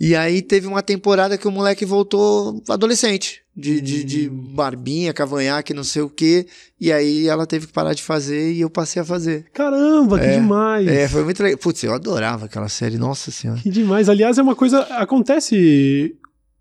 [0.00, 4.52] E aí teve uma temporada que o moleque voltou adolescente, de, de, de Hum.
[4.54, 6.46] barbinha, cavanhaque, não sei o quê.
[6.80, 9.46] E aí ela teve que parar de fazer e eu passei a fazer.
[9.52, 10.86] Caramba, que É, demais.
[10.86, 11.58] É, foi muito legal.
[11.58, 13.60] Putz, eu adorava aquela série, nossa senhora.
[13.60, 14.08] Que demais.
[14.08, 14.80] Aliás, é uma coisa.
[14.82, 16.14] Acontece.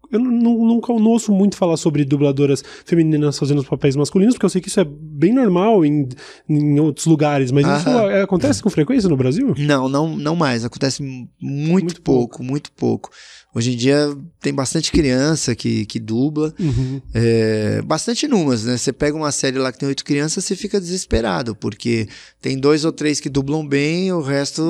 [0.09, 4.45] Eu nu- nunca não ouço muito falar sobre dubladoras femininas fazendo os papéis masculinos, porque
[4.45, 6.07] eu sei que isso é bem normal em,
[6.47, 9.53] em outros lugares, mas isso é- acontece com frequência no Brasil?
[9.57, 10.63] Não, não, não mais.
[10.63, 13.09] Acontece muito, Muito pouco, muito pouco.
[13.57, 16.53] Hoje em dia tem bastante criança que, que dubla.
[16.59, 17.01] Uhum.
[17.11, 18.77] É, bastante numas, né?
[18.77, 22.07] Você pega uma série lá que tem oito crianças, você fica desesperado, porque
[22.39, 24.61] tem dois ou três que dublam bem, o resto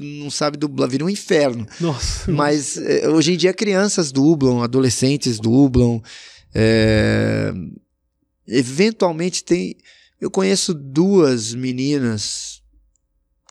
[0.00, 1.66] não sabe dublar, vira um inferno.
[1.80, 2.30] Nossa.
[2.30, 6.00] Mas é, hoje em dia crianças dublam, adolescentes dublam.
[6.54, 7.52] é,
[8.46, 9.76] eventualmente tem.
[10.20, 12.62] Eu conheço duas meninas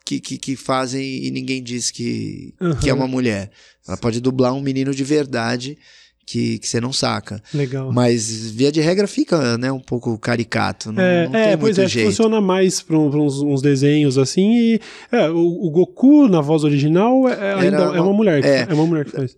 [0.06, 3.52] que, que, que fazem e ninguém diz que, que é uma mulher.
[3.92, 5.78] Ela pode dublar um menino de verdade
[6.26, 7.42] que, que você não saca.
[7.54, 7.92] Legal.
[7.92, 10.92] Mas, via de regra, fica né, um pouco caricato.
[10.92, 12.08] Não, É, não é, pois muito é, jeito.
[12.08, 14.52] funciona mais para uns, uns desenhos assim.
[14.54, 14.80] E
[15.12, 18.46] é, o, o Goku, na voz original, é, é ainda uma- é uma mulher.
[18.46, 18.68] é.
[18.70, 19.36] é uma mulher que faz.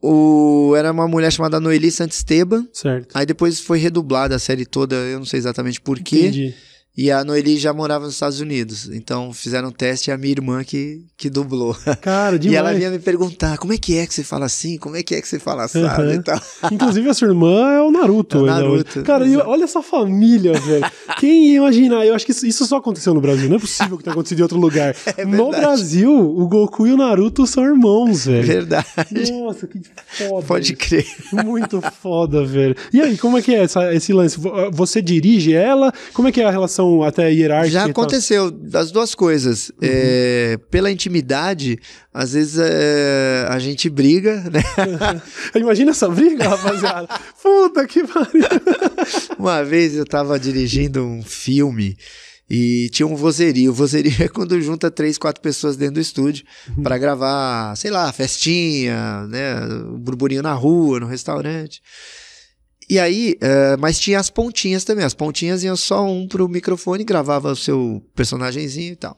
[0.00, 2.66] O, era uma mulher chamada Noeli Santisteban.
[2.72, 3.08] Certo.
[3.16, 6.20] Aí depois foi redublada a série toda, eu não sei exatamente por quê.
[6.28, 6.54] Entendi.
[6.96, 8.88] E a Noeli já morava nos Estados Unidos.
[8.90, 11.76] Então fizeram um teste e a minha irmã que, que dublou.
[12.00, 12.58] Cara, E demais.
[12.58, 14.78] ela vinha me perguntar: como é que é que você fala assim?
[14.78, 16.14] Como é que é que você fala assado Uhum.
[16.14, 16.40] e tal?
[16.72, 18.38] Inclusive, a sua irmã é o Naruto.
[18.38, 19.02] É o né, Naruto.
[19.02, 20.86] Cara, e olha essa família, velho.
[21.20, 22.06] Quem ia imaginar?
[22.06, 23.48] Eu acho que isso, só aconteceu no Brasil.
[23.48, 24.94] Não é possível que tenha acontecido em outro lugar.
[25.18, 25.50] É no.
[25.50, 28.46] Brasil, o Goku e o Naruto são irmãos, velho.
[28.46, 28.86] Verdade.
[29.32, 30.46] Nossa, que foda.
[30.46, 30.76] Pode isso.
[30.76, 31.06] crer.
[31.32, 32.74] Muito foda, velho.
[32.92, 34.38] E aí, como é que é essa- esse lance?
[34.38, 35.92] Vo- Você dirige ela?
[36.12, 37.70] Como é que é a relação até hierárquica?
[37.70, 39.70] Já aconteceu das duas coisas.
[39.70, 39.76] Uhum.
[39.82, 41.78] É, pela intimidade,
[42.12, 44.62] às vezes é, a gente briga, né?
[45.54, 47.08] Imagina essa briga, rapaziada.
[47.42, 48.44] Puta que pariu.
[49.38, 51.96] Uma vez eu tava dirigindo um filme
[52.48, 53.70] e tinha um vozerio.
[53.70, 56.44] O vozerio é quando junta três, quatro pessoas dentro do estúdio
[56.82, 59.60] pra gravar, sei lá, festinha, né?
[59.90, 61.82] um burburinho na rua, no restaurante.
[62.88, 65.04] E aí, eh, mas tinha as pontinhas também.
[65.04, 69.16] As pontinhas iam só um pro microfone, gravava o seu personagemzinho e tal.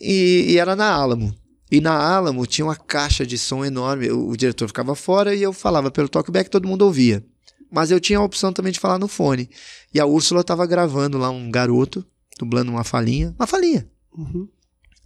[0.00, 1.34] E, e era na Alamo.
[1.70, 4.10] E na Alamo tinha uma caixa de som enorme.
[4.10, 7.24] O, o diretor ficava fora e eu falava pelo talkback, todo mundo ouvia.
[7.70, 9.50] Mas eu tinha a opção também de falar no fone.
[9.92, 12.04] E a Úrsula estava gravando lá um garoto,
[12.38, 13.34] dublando uma falinha.
[13.38, 13.88] Uma falinha.
[14.16, 14.48] Uhum.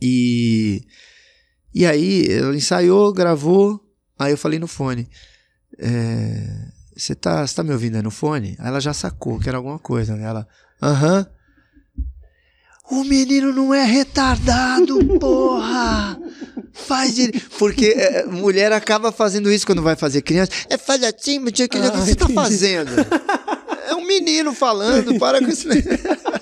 [0.01, 0.83] E,
[1.75, 3.81] e aí, ela ensaiou, gravou.
[4.19, 5.09] Aí eu falei no fone.
[5.79, 8.57] é, Você tá, você tá me ouvindo aí no fone?
[8.59, 10.16] Aí ela já sacou que era alguma coisa.
[10.16, 10.24] Né?
[10.24, 10.47] Ela,
[10.82, 11.26] aham.
[12.90, 16.16] O menino não é retardado, porra!
[16.72, 17.40] Faz ele.
[17.59, 20.53] Porque é, mulher acaba fazendo isso quando vai fazer criança.
[20.70, 21.64] É falha tinha que.
[21.64, 22.34] O que Ah, você tá entendi.
[22.34, 22.90] fazendo?
[23.88, 25.68] É um menino falando, para com isso.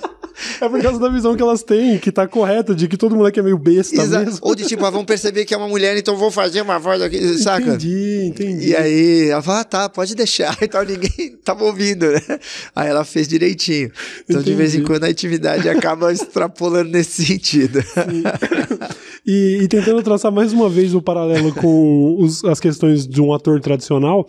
[0.59, 3.39] É por causa da visão que elas têm, que tá correta, de que todo moleque
[3.39, 4.39] é meio besta Exa- mesmo.
[4.41, 7.01] Ou de tipo, ah, vamos perceber que é uma mulher, então vou fazer uma voz
[7.01, 7.65] aqui, saca?
[7.69, 8.67] Entendi, entendi.
[8.69, 10.57] E aí ela fala, ah, tá, pode deixar.
[10.61, 12.21] Então ninguém tava ouvindo, né?
[12.75, 13.91] Aí ela fez direitinho.
[14.29, 14.91] Então, de vez em Entendi.
[14.91, 17.81] quando, a atividade acaba extrapolando nesse sentido.
[19.25, 23.33] E, e tentando traçar mais uma vez o paralelo com os- as questões de um
[23.33, 24.27] ator tradicional,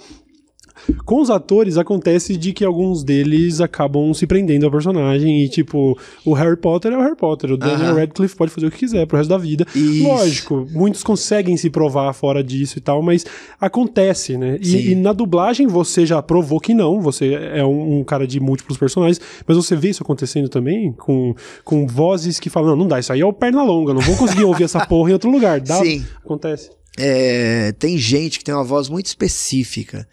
[1.05, 5.99] com os atores acontece de que alguns deles acabam se prendendo ao personagem e tipo,
[6.25, 7.95] o Harry Potter é o Harry Potter, o Daniel.
[7.95, 9.67] Radcliffe pode fazer o que quiser pro resto da vida.
[9.75, 10.05] Isso.
[10.05, 13.25] Lógico, muitos conseguem se provar fora disso e tal, mas
[13.61, 14.59] acontece, né?
[14.61, 18.41] E, e na dublagem você já provou que não, você é um, um cara de
[18.41, 21.35] múltiplos personagens, mas você vê isso acontecendo também com,
[21.65, 24.17] com vozes que falam, não, não dá, isso aí é o perna longa, não vou
[24.17, 25.61] conseguir ouvir essa porra em outro lugar.
[25.61, 25.81] Dá?
[25.81, 26.05] Sim.
[26.25, 26.71] Acontece.
[26.99, 30.09] É, tem gente que tem uma voz muito específica.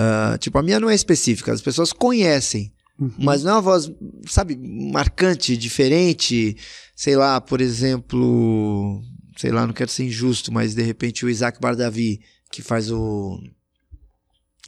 [0.00, 2.72] Ah, tipo, a minha não é específica, as pessoas conhecem.
[3.16, 3.90] Mas não é uma voz,
[4.26, 6.56] sabe, marcante, diferente.
[6.94, 9.02] Sei lá, por exemplo.
[9.36, 12.20] Sei lá, não quero ser injusto, mas de repente o Isaac Bardavi,
[12.50, 13.40] que faz o.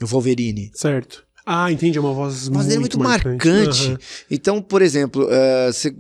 [0.03, 0.71] O Wolverine.
[0.75, 1.25] Certo.
[1.45, 3.89] Ah, entendi, é uma voz voz dele é muito muito marcante.
[3.89, 3.99] Aham.
[4.31, 5.97] Então, por exemplo, eh, se,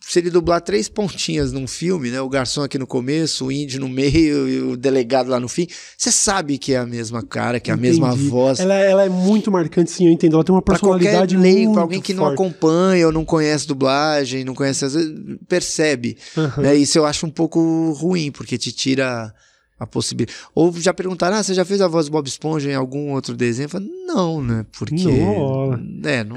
[0.00, 2.20] se ele dublar três pontinhas num filme, né?
[2.20, 5.66] O garçom aqui no começo, o índio no meio e o delegado lá no fim,
[5.96, 8.28] você sabe que é a mesma cara, que é a mesma Entendi.
[8.28, 8.58] voz.
[8.58, 10.34] Ela, ela é muito marcante, sim, eu entendo.
[10.34, 12.34] Ela tem uma Pra personalidade leigo, muito pra alguém que não forte.
[12.34, 15.12] acompanha ou não conhece dublagem, não conhece, às vezes,
[15.48, 16.16] percebe.
[16.36, 16.62] Aham.
[16.62, 16.74] Né?
[16.74, 19.32] Isso eu acho um pouco ruim, porque te tira
[19.80, 20.38] a possibilidade.
[20.54, 23.34] Ou já perguntaram, ah, você já fez a voz do Bob Esponja em algum outro
[23.34, 23.64] desenho?
[23.64, 24.66] Eu falo, não, né?
[24.78, 24.94] Porque.
[24.94, 25.72] Não.
[26.04, 26.36] É, não,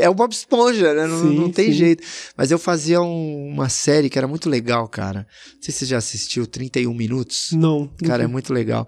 [0.00, 1.06] é o Bob Esponja, né?
[1.08, 1.72] Não, Sim, não tem sim.
[1.78, 2.02] jeito.
[2.36, 5.26] Mas eu fazia um- uma série que era muito legal, cara.
[5.56, 7.50] Não sei se você já assistiu, 31 Minutos.
[7.52, 7.90] Não.
[8.06, 8.86] Cara, é muito legal.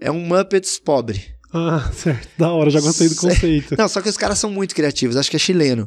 [0.00, 1.22] É um Muppets pobre.
[1.52, 2.26] Ah, certo.
[2.38, 3.74] Da hora, já gostei do conceito.
[3.76, 5.86] Não, só que os caras são muito criativos, acho que é chileno.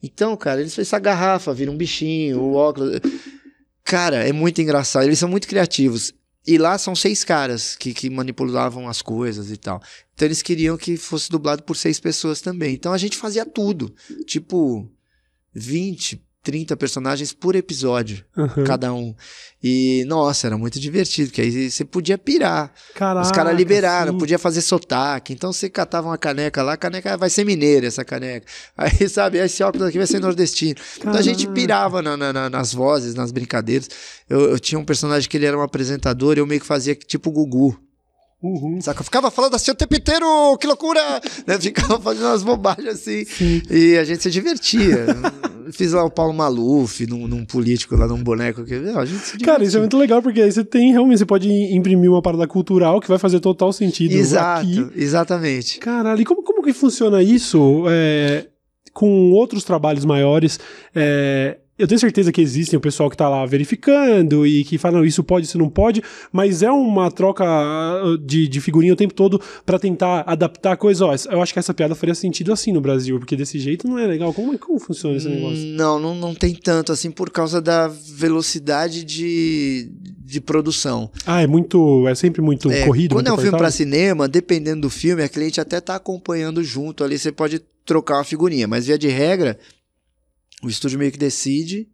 [0.00, 3.00] Então, cara, eles fazem essa garrafa, vira um bichinho, o óculos.
[3.84, 5.04] Cara, é muito engraçado.
[5.04, 6.12] Eles são muito criativos.
[6.46, 9.82] E lá são seis caras que, que manipulavam as coisas e tal.
[10.14, 12.74] Então eles queriam que fosse dublado por seis pessoas também.
[12.74, 13.94] Então a gente fazia tudo.
[14.26, 14.90] Tipo,
[15.54, 18.64] 20, 30 personagens por episódio, Aham.
[18.64, 19.14] cada um.
[19.62, 22.72] E, nossa, era muito divertido, porque aí você podia pirar.
[22.94, 24.18] Caraca, Os caras liberaram, sim.
[24.18, 25.34] podia fazer sotaque.
[25.34, 28.46] Então você catava uma caneca lá, a caneca vai ser mineira, essa caneca.
[28.76, 30.76] Aí, sabe, esse óculos aqui vai ser nordestino.
[30.98, 31.54] Então a gente Caraca.
[31.54, 33.88] pirava na- na- na- nas vozes, nas brincadeiras.
[34.28, 36.94] Eu, eu tinha um personagem que ele era um apresentador e eu meio que fazia
[36.94, 37.78] tipo Gugu.
[38.42, 38.80] Uhum.
[38.80, 39.00] Saca?
[39.00, 40.24] Eu ficava falando assim o tempo inteiro,
[40.58, 41.20] que loucura!
[41.46, 41.58] Né?
[41.60, 43.26] Ficava fazendo umas bobagens assim.
[43.26, 43.60] Sim.
[43.70, 45.04] E a gente se divertia.
[45.72, 48.64] Fiz lá o Paulo Maluf, num, num político lá, num boneco.
[48.64, 49.46] Que, a gente se divertia.
[49.46, 52.46] Cara, isso é muito legal, porque aí você tem realmente, você pode imprimir uma parada
[52.46, 54.90] cultural que vai fazer total sentido Exato, aqui.
[54.96, 55.78] exatamente.
[55.78, 58.46] Caralho, e como, como que funciona isso é,
[58.92, 60.58] com outros trabalhos maiores?
[60.94, 64.98] É, eu tenho certeza que existem o pessoal que tá lá verificando e que fala,
[64.98, 66.02] não, isso pode, isso não pode,
[66.32, 70.76] mas é uma troca ah, de, de figurinha o tempo todo pra tentar adaptar a
[70.76, 71.06] coisa.
[71.06, 73.98] Ó, eu acho que essa piada faria sentido assim no Brasil, porque desse jeito não
[73.98, 74.32] é legal.
[74.34, 75.58] Como, como funciona esse negócio?
[75.58, 79.90] Hum, Não, não, não tem tanto assim por causa da velocidade de,
[80.24, 81.10] de produção.
[81.26, 82.06] Ah, é muito.
[82.08, 83.14] É sempre muito É, corrido.
[83.14, 86.62] quando é um muito filme para cinema, dependendo do filme, a cliente até tá acompanhando
[86.62, 89.58] junto ali, você pode trocar uma figurinha, mas via de regra,
[90.62, 91.88] o estúdio meio que decide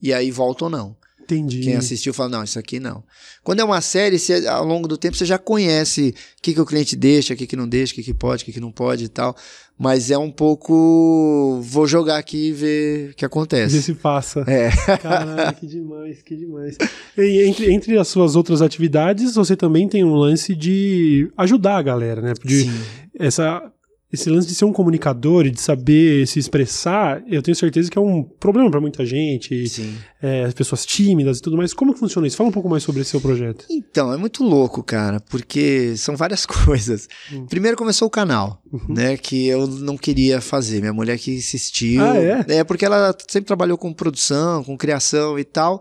[0.00, 0.96] e aí volta ou não.
[1.26, 1.60] Entendi.
[1.62, 3.02] Quem assistiu fala, não, isso aqui não.
[3.42, 6.60] Quando é uma série, você, ao longo do tempo você já conhece o que, que
[6.60, 8.60] o cliente deixa, o que, que não deixa, o que, que pode, o que, que
[8.60, 9.36] não pode e tal.
[9.76, 11.60] Mas é um pouco.
[11.62, 13.82] Vou jogar aqui e ver o que Ver acontece.
[13.82, 14.44] se passa.
[14.46, 14.70] É.
[14.98, 16.78] Caralho, que demais, que demais.
[17.18, 21.82] E entre, entre as suas outras atividades, você também tem um lance de ajudar a
[21.82, 22.32] galera, né?
[22.42, 22.80] De, Sim.
[23.18, 23.70] essa,
[24.12, 27.98] esse lance de ser um comunicador e de saber se expressar, eu tenho certeza que
[27.98, 29.94] é um problema pra muita gente, Sim.
[30.22, 31.74] é, as pessoas tímidas e tudo mais.
[31.74, 32.36] Como que funciona isso?
[32.36, 33.66] Fala um pouco mais sobre esse seu projeto.
[33.68, 37.08] Então, é muito louco, cara, porque são várias coisas.
[37.32, 37.46] Hum.
[37.46, 38.94] Primeiro começou o canal, Uhum.
[38.94, 40.80] né, que eu não queria fazer.
[40.80, 42.02] Minha mulher que insistiu.
[42.04, 42.44] Ah, é?
[42.58, 45.80] É, porque ela sempre trabalhou com produção, com criação e tal.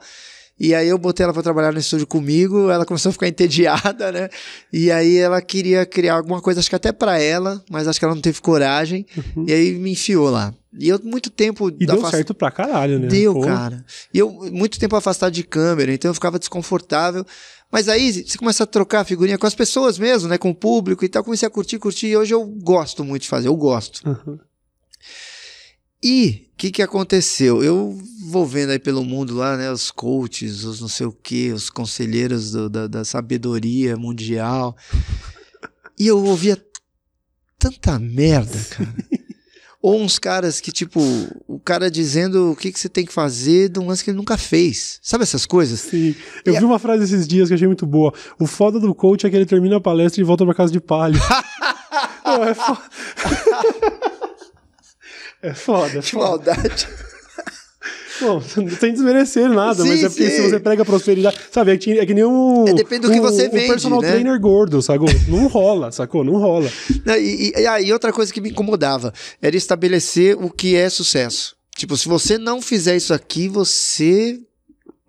[0.57, 4.11] E aí eu botei ela pra trabalhar no estúdio comigo, ela começou a ficar entediada,
[4.11, 4.29] né?
[4.71, 8.05] E aí ela queria criar alguma coisa, acho que até pra ela, mas acho que
[8.05, 9.05] ela não teve coragem.
[9.17, 9.45] Uhum.
[9.47, 10.53] E aí me enfiou lá.
[10.77, 11.69] E eu, muito tempo.
[11.69, 13.07] E deu certo pra caralho, né?
[13.07, 13.41] Deu, Pô.
[13.41, 13.83] cara.
[14.13, 17.25] E eu, muito tempo afastado de câmera, então eu ficava desconfortável.
[17.71, 20.37] Mas aí você começa a trocar figurinha com as pessoas mesmo, né?
[20.37, 21.23] Com o público e tal.
[21.23, 22.07] Comecei a curtir, curtir.
[22.07, 24.07] E hoje eu gosto muito de fazer, eu gosto.
[24.07, 24.37] Uhum.
[26.07, 27.63] E o que, que aconteceu?
[27.63, 27.97] Eu
[28.27, 29.71] vou vendo aí pelo mundo lá, né?
[29.71, 34.77] Os coaches, os não sei o quê, os conselheiros do- da, da sabedoria mundial.
[35.99, 36.63] E eu ouvia
[37.57, 38.93] tanta merda, cara.
[39.81, 40.99] Ou uns caras que, tipo,
[41.47, 44.17] o cara dizendo o que, que você tem que fazer de um lance que ele
[44.17, 44.99] nunca fez.
[45.01, 45.79] Sabe essas coisas?
[45.79, 46.15] Sim.
[46.43, 48.11] Eu E vi uma frase esses dias que eu achei muito boa.
[48.39, 50.79] O foda do coach é que ele termina a palestra e volta pra casa de
[50.79, 51.19] palha.
[52.25, 52.81] Não, é foda.
[55.49, 55.99] é foda.
[55.99, 56.25] é Que foda.
[56.53, 56.87] maldade.
[58.21, 60.35] Bom, sem desmerecer nada, mas Sim, é porque sim.
[60.37, 61.37] se você prega prosperidade.
[61.51, 62.63] Sabe, é que, é que nem o.
[62.65, 64.09] É, depende do que você o vende, personal né?
[64.09, 65.09] trainer gordo, sacou?
[65.27, 66.23] Não rola, sacou?
[66.23, 66.71] Não rola.
[67.05, 71.57] Não, E, e, e outra coisa que me incomodava era estabelecer o que é sucesso.
[71.77, 74.39] Tipo, se você não fizer isso aqui, você.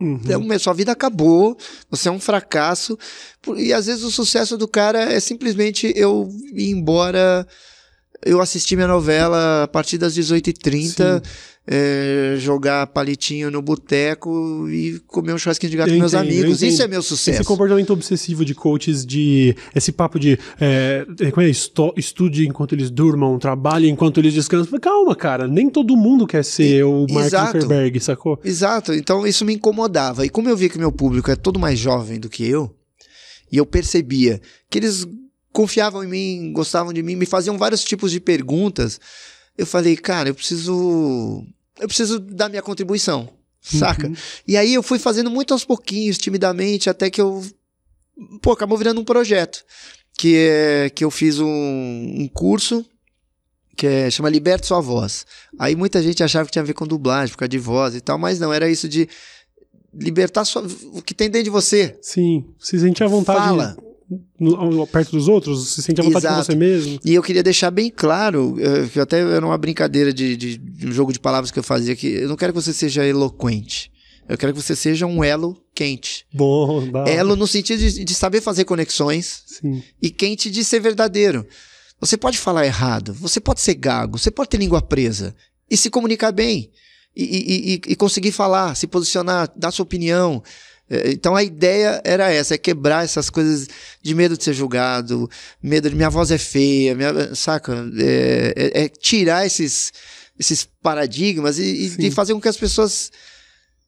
[0.01, 0.21] Uhum.
[0.29, 1.57] é uma- sua vida acabou,
[1.89, 2.99] você é um fracasso.
[3.57, 7.47] E às vezes o sucesso do cara é simplesmente eu ir embora.
[8.25, 11.23] Eu assisti minha novela a partir das 18h30,
[11.69, 16.29] é, jogar palitinho no boteco e comer um churrasquinho de gato Eu com meus entendo,
[16.29, 16.63] amigos.
[16.63, 17.41] Isso é meu sucesso.
[17.41, 22.91] Esse comportamento obsessivo de coaches, de esse papo de é, é, esto- estude enquanto eles
[22.91, 24.79] durmam, trabalhe enquanto eles descansam.
[24.79, 27.53] Calma, cara, nem todo mundo quer ser o Mark Exato.
[27.61, 28.41] Zuckerberg, sacou?
[28.45, 30.25] Exato, então isso me incomodava.
[30.25, 32.73] E como eu vi que meu público é todo mais jovem do que eu,
[33.51, 34.41] e eu percebia
[34.71, 35.07] que eles
[35.57, 39.01] confiavam em mim, gostavam de mim, me faziam vários tipos de perguntas,
[39.57, 41.47] eu falei, cara, eu preciso.
[41.81, 43.31] Eu preciso dar minha contribuição,
[43.63, 44.07] saca?
[44.07, 44.15] Uhum.
[44.47, 47.43] E aí eu fui fazendo muito aos pouquinhos, timidamente, até que eu.
[48.43, 49.65] Pô, acabou virando um projeto.
[50.19, 52.85] Que, é, que eu fiz um, um curso
[53.77, 55.27] que é, chama Liberte Sua Voz.
[55.59, 58.01] Aí muita gente achava que tinha a ver com dublagem, por causa de voz e
[58.01, 59.07] tal, mas não, era isso de
[59.93, 61.99] libertar sua, o que tem dentro de você.
[62.01, 63.77] Sim, se sente à vontade Fala.
[64.93, 66.47] Perto dos outros, se sente à vontade com Exato.
[66.47, 66.99] você mesmo.
[67.05, 70.87] E eu queria deixar bem claro, eh, que até era uma brincadeira de, de, de
[70.87, 73.91] um jogo de palavras que eu fazia, que eu não quero que você seja eloquente.
[74.29, 76.27] Eu quero que você seja um elo quente.
[76.35, 77.05] Bom, dá.
[77.09, 79.83] Elo no sentido de, de saber fazer conexões Sim.
[80.03, 81.47] e quente de ser verdadeiro.
[82.01, 85.35] Você pode falar errado, você pode ser gago, você pode ter língua presa
[85.71, 86.71] e se comunicar bem
[87.17, 90.43] e, e- e- e conseguir falar, se posicionar, dar sua opinião.
[90.89, 93.69] É, Então a ideia era essa, é quebrar essas coisas
[94.03, 95.29] de medo de ser julgado,
[95.63, 97.75] medo de minha voz é feia, minha- saca?
[97.99, 99.93] É, é- é tirar esses,
[100.39, 101.63] esses paradigmas e,
[102.07, 103.11] e fazer com que as pessoas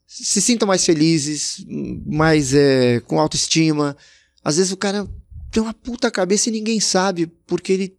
[0.06, 1.64] se sintam mais felizes,
[2.06, 3.96] mais é, com autoestima.
[4.42, 5.06] Às vezes o cara
[5.50, 7.97] tem uma puta cabeça e ninguém sabe porque ele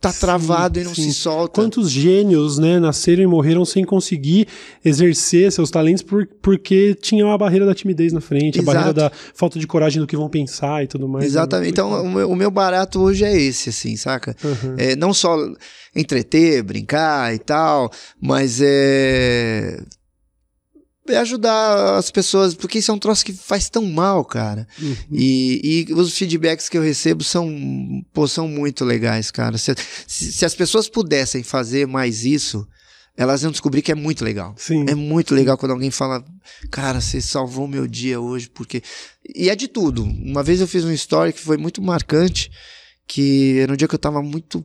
[0.00, 1.04] tá Sim, travado e não sim.
[1.04, 1.54] se solta.
[1.60, 4.46] Quantos gênios, né, nasceram e morreram sem conseguir
[4.84, 8.64] exercer seus talentos por- porque tinha uma barreira da timidez na frente, a Exato.
[8.64, 11.24] barreira da falta de coragem do que vão pensar e tudo mais.
[11.24, 11.28] né?
[11.30, 11.70] Exatamente.
[11.70, 14.36] Então, o meu, o meu barato hoje é esse, assim, saca?
[14.44, 14.74] Uhum.
[14.76, 15.36] É, não só
[15.94, 17.90] entreter, brincar e tal,
[18.20, 19.82] mas é.
[21.08, 24.66] É ajudar as pessoas, porque isso é um troço que faz tão mal, cara.
[24.80, 24.96] Uhum.
[25.10, 27.48] E, e os feedbacks que eu recebo são,
[28.12, 29.58] pô, são muito legais, cara.
[29.58, 29.74] Se,
[30.06, 32.66] se, se as pessoas pudessem fazer mais isso,
[33.16, 34.54] elas iam descobrir que é muito legal.
[34.58, 34.84] Sim.
[34.88, 36.22] É muito legal quando alguém fala,
[36.70, 38.82] cara, você salvou meu dia hoje, porque.
[39.34, 40.04] E é de tudo.
[40.04, 42.50] Uma vez eu fiz um story que foi muito marcante,
[43.06, 44.64] que era um dia que eu tava muito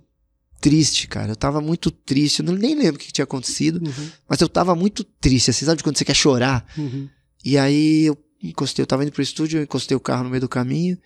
[0.62, 1.32] triste, cara.
[1.32, 2.40] Eu tava muito triste.
[2.40, 4.08] Eu não- nem lembro o que tinha acontecido, Uhum.
[4.30, 5.50] mas eu tava muito triste.
[5.50, 6.66] Assim, sabe quando você quer chorar?
[6.78, 7.10] Uhum.
[7.44, 10.42] E aí eu encostei, eu tava indo pro estúdio, eu encostei o carro no meio
[10.42, 10.98] do caminho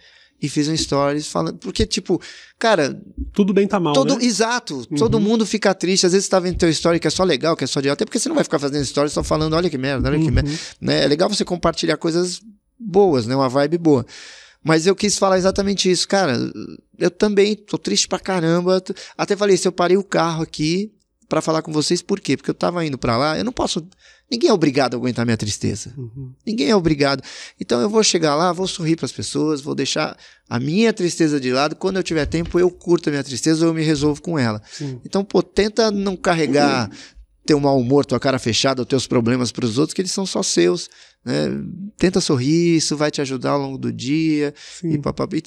[0.41, 1.58] e fiz um stories falando.
[1.60, 2.22] Porque, tipo,
[2.60, 3.01] cara,
[3.34, 4.18] Tudo bem tá mal, todo.
[4.18, 4.26] né?
[4.26, 5.22] Exato, todo Uhum.
[5.24, 6.06] mundo fica triste.
[6.06, 7.89] Às vezes você tá vendo teu story que é só legal, que é só de.
[7.89, 10.30] Até porque você não vai ficar fazendo stories só falando, olha que merda, olha que
[10.30, 10.49] merda.
[10.49, 10.58] Uhum.
[10.82, 11.03] né?
[11.03, 12.41] É legal você compartilhar coisas
[12.78, 13.34] boas, né?
[13.36, 14.06] Uma vibe boa.
[14.66, 16.38] Mas eu quis falar exatamente isso, cara.
[16.97, 18.84] Eu também tô triste pra caramba.
[19.16, 20.91] Até falei, se eu parei o carro aqui
[21.30, 22.36] pra falar com vocês, por quê?
[22.36, 23.88] Porque eu tava indo pra lá, eu não posso.
[24.30, 25.93] Ninguém é obrigado a aguentar minha tristeza.
[25.95, 26.34] Uhum.
[26.45, 27.22] Ninguém é obrigado.
[27.59, 30.18] Então eu vou chegar lá, vou sorrir pras pessoas, vou deixar
[30.49, 31.76] a minha tristeza de lado.
[31.76, 34.59] Quando eu tiver tempo, eu curto a minha tristeza ou eu me resolvo com ela.
[34.72, 34.99] Sim.
[35.05, 36.89] Então, pô, tenta não carregar
[37.45, 40.41] teu mau humor, tua cara fechada, os teus problemas pros outros, que eles são só
[40.41, 40.89] seus.
[41.26, 41.49] Né?
[41.97, 44.53] Tenta sorrir, isso vai te ajudar ao longo do dia.
[44.84, 44.99] E.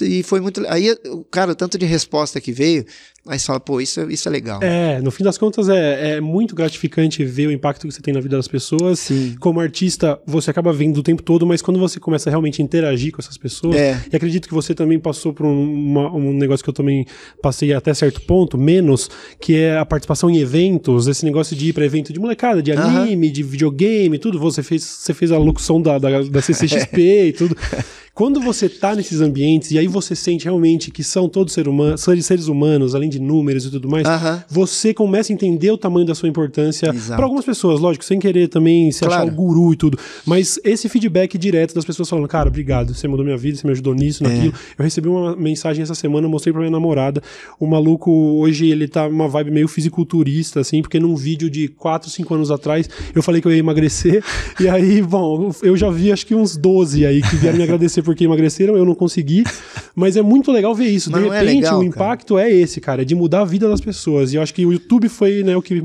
[0.04, 0.64] E- e foi muito.
[0.68, 2.84] Aí, o cara, o tanto de resposta que veio,
[3.26, 4.60] aí você fala, pô, isso, é- isso é legal.
[4.62, 8.12] É, no fim das contas é, é muito gratificante ver o impacto que você tem
[8.14, 8.98] na vida das pessoas.
[8.98, 9.36] Sim.
[9.38, 13.12] Como artista, você acaba vendo o tempo todo, mas quando você começa a realmente interagir
[13.12, 14.02] com essas pessoas, É.
[14.10, 17.06] e acredito que você também passou por um, uma- um negócio que eu também
[17.42, 19.08] passei até certo ponto, menos,
[19.40, 22.72] que é a participação em eventos, esse negócio de ir pra evento de molecada, de
[22.72, 24.38] anime, de videogame, tudo.
[24.40, 27.56] Você fez, você fez a locução da, da, da CCXP e tudo.
[28.18, 31.96] Quando você tá nesses ambientes e aí você sente realmente que são todos ser humano,
[31.96, 34.42] seres, humanos, além de números e tudo mais, Aham.
[34.50, 38.48] você começa a entender o tamanho da sua importância para algumas pessoas, lógico, sem querer
[38.48, 39.30] também se achar Claro.
[39.30, 39.96] o guru e tudo.
[40.26, 43.72] Mas esse feedback direto das pessoas falando, cara, obrigado, você mudou minha vida, você me
[43.72, 44.28] ajudou nisso, É.
[44.28, 44.52] naquilo.
[44.76, 47.22] Eu recebi uma mensagem essa semana, mostrei pra minha namorada.
[47.60, 52.10] O maluco hoje ele tá numa vibe meio fisiculturista, assim, porque num vídeo de 4,
[52.10, 54.24] 5 anos atrás eu falei que eu ia emagrecer.
[54.58, 58.07] e aí, bom, eu já vi acho que uns 12 aí que vieram me agradecer
[58.08, 59.44] porque emagreceram, eu não consegui.
[59.94, 61.10] Mas é muito legal ver isso.
[61.10, 61.86] Mas de é repente, legal, o cara?
[61.88, 64.32] impacto é esse, cara, é de mudar a vida das pessoas.
[64.32, 65.82] E eu acho que o YouTube foi, né, o que,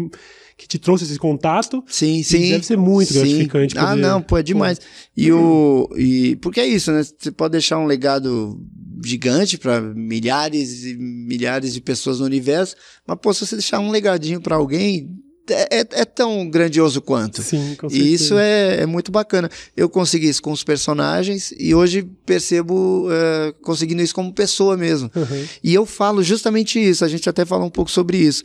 [0.57, 1.83] que te trouxe esse contato.
[1.87, 2.51] Sim, sim.
[2.51, 3.19] deve ser muito Sim.
[3.19, 4.79] gratificante Ah, poder- não, pô, é demais.
[5.17, 5.89] E o.
[5.97, 7.03] E, porque é isso, né?
[7.03, 8.57] Você pode deixar um legado
[9.05, 13.91] gigante para milhares e milhares de pessoas no universo, mas, pô, se você deixar um
[13.91, 15.09] legadinho para alguém,
[15.49, 17.41] é, é- é tão grandioso quanto.
[17.41, 19.49] Sim, com E isso é, é muito bacana.
[19.75, 25.11] Eu consegui isso com os personagens e hoje percebo é, conseguindo isso como pessoa mesmo.
[25.15, 25.45] Uhum.
[25.63, 28.43] E eu falo justamente isso, a gente até falou um pouco sobre isso,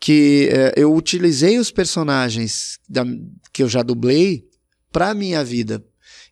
[0.00, 3.06] que é, eu utilizei os personagens da-
[3.52, 4.44] que eu já dublei
[4.92, 5.82] pra minha vida.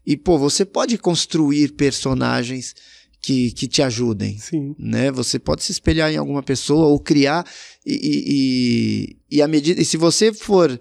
[0.07, 2.75] E, pô, você pode construir personagens
[3.23, 4.37] que, que te ajudem.
[4.37, 4.75] Sim.
[4.79, 5.11] Né?
[5.13, 7.47] Você pode se espelhar em alguma pessoa ou criar
[7.87, 8.25] e, e,
[9.31, 10.79] e, e à medida e se você for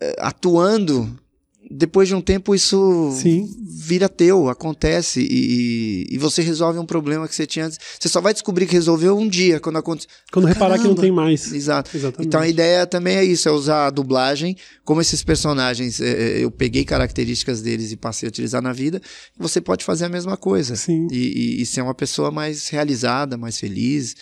[0.00, 1.18] eh, atuando
[1.70, 3.48] depois de um tempo isso Sim.
[3.68, 7.78] vira teu, acontece e, e você resolve um problema que você tinha antes.
[7.98, 10.06] Você só vai descobrir que resolveu um dia quando acontece.
[10.32, 11.02] Quando reparar que não Caramba.
[11.02, 11.52] tem mais.
[11.52, 11.90] Exato.
[11.94, 12.26] Exatamente.
[12.28, 16.04] Então a ideia também é isso, é usar a dublagem, como esses personagens, eh,
[16.38, 19.00] eh, eu peguei características deles e passei a utilizar na vida,
[19.36, 20.76] você pode fazer a mesma coisa.
[20.76, 21.08] Sim.
[21.10, 24.14] E, e- e ser uma pessoa mais realizada, mais feliz.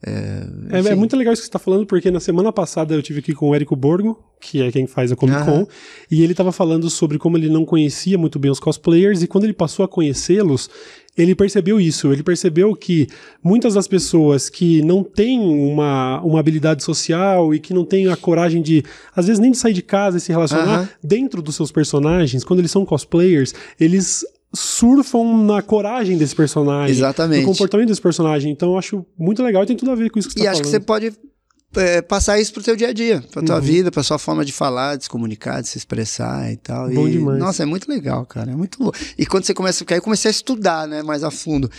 [0.00, 0.90] É, enfim.
[0.90, 3.34] é muito legal isso que você está falando, porque na semana passada eu tive aqui
[3.34, 5.66] com o Érico Borgo, que é quem faz a Comic Con,
[6.08, 9.44] e ele estava falando sobre como ele não conhecia muito bem os cosplayers, e quando
[9.44, 10.70] ele passou a conhecê-los,
[11.16, 12.12] ele percebeu isso.
[12.12, 13.08] Ele percebeu que
[13.42, 18.16] muitas das pessoas que não têm uma, uma habilidade social e que não têm a
[18.16, 18.84] coragem de,
[19.16, 22.60] às vezes, nem de sair de casa e se relacionar dentro dos seus personagens, quando
[22.60, 24.24] eles são cosplayers, eles
[24.54, 26.96] surfam na coragem desse personagem.
[26.96, 27.40] Exatamente.
[27.42, 28.50] No comportamento desse personagem.
[28.52, 30.44] Então eu acho muito legal e tem tudo a ver com isso que você E
[30.44, 30.80] tá acho que falando.
[30.80, 31.12] você pode
[31.76, 33.60] é, passar isso pro teu dia a dia, pra tua Uhum.
[33.60, 36.88] vida, pra sua forma de falar, de se comunicar, de se expressar e tal.
[36.90, 37.38] Bom e, demais.
[37.38, 38.52] Nossa, é muito legal, cara.
[38.52, 38.98] É muito louco.
[39.18, 39.80] E quando você começa.
[39.84, 41.70] Porque aí eu comecei a estudar, né, mais a fundo.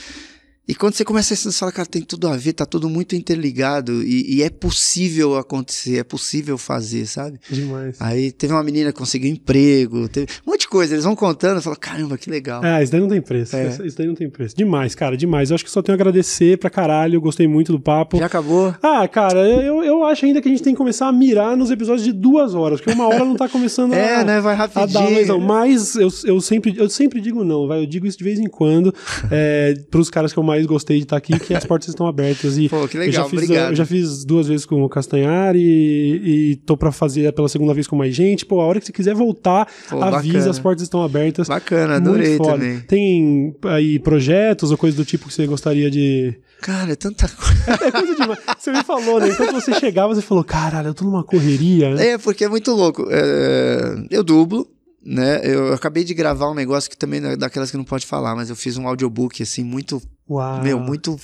[0.69, 2.87] E quando você começa a estudar, você fala, cara, tem tudo a ver, tá tudo
[2.87, 4.03] muito interligado.
[4.03, 7.39] E, e é possível acontecer, é possível fazer, sabe?
[7.49, 7.99] Demais.
[7.99, 10.93] Aí teve uma menina que conseguiu emprego, teve um monte de coisa.
[10.93, 12.61] Eles vão contando, eu falo, caramba, que legal.
[12.63, 13.55] Ah, isso daí não tem preço.
[13.55, 13.79] É.
[13.83, 14.55] Isso daí não tem preço.
[14.55, 15.49] Demais, cara, demais.
[15.49, 17.15] Eu acho que só tenho a agradecer pra caralho.
[17.15, 18.19] Eu gostei muito do papo.
[18.19, 18.71] Já acabou?
[18.83, 21.71] Ah, cara, eu, eu acho ainda que a gente tem que começar a mirar nos
[21.71, 23.97] episódios de duas horas, porque uma hora não tá começando a.
[23.97, 24.39] É, né?
[24.39, 25.39] Vai A dar, rapidinho.
[25.39, 27.79] mas eu, eu, sempre, eu sempre digo não, vai.
[27.79, 28.93] Eu digo isso de vez em quando.
[29.31, 32.57] é, pros caras que eu mais gostei de estar aqui, que as portas estão abertas.
[32.57, 33.69] E Pô, que eu já legal, fiz, obrigado.
[33.71, 37.73] Eu já fiz duas vezes com o Castanhari e, e tô pra fazer pela segunda
[37.73, 38.45] vez com mais gente.
[38.45, 40.51] Pô, a hora que você quiser voltar, Pô, avisa, bacana.
[40.51, 41.47] as portas estão abertas.
[41.47, 42.79] Bacana, adorei também.
[42.81, 46.33] Tem aí projetos ou coisas do tipo que você gostaria de.
[46.61, 47.85] Cara, é tanta coisa.
[47.85, 48.39] É coisa demais.
[48.57, 49.29] Você me falou, né?
[49.29, 51.95] Enquanto você chegava, você falou: caralho, eu tô numa correria.
[51.95, 52.09] né?
[52.09, 53.07] É, porque é muito louco.
[53.09, 54.67] É, eu dublo,
[55.05, 55.39] né?
[55.43, 58.49] Eu acabei de gravar um negócio que também é daquelas que não pode falar, mas
[58.49, 60.61] eu fiz um audiobook, assim, muito, Uau.
[60.63, 61.19] meu, muito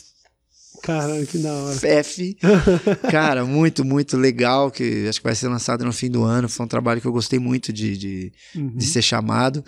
[0.84, 1.80] Caralho, que da hora.
[1.88, 2.38] F.
[3.10, 6.48] Cara, muito, muito legal, que acho que vai ser lançado no fim do ano.
[6.48, 8.76] Foi um trabalho que eu gostei muito de, de, Uhum.
[8.76, 9.64] de ser chamado.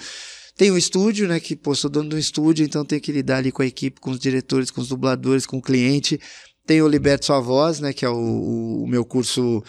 [0.56, 1.40] Tem o estúdio, né?
[1.40, 4.00] Que, pô, sou dono de um estúdio, então tenho que lidar ali com a equipe,
[4.00, 6.20] com os diretores, com os dubladores, com o cliente.
[6.66, 7.94] Tem o Liberte Sua Voz, né?
[7.94, 9.64] Que é o, o- meu curso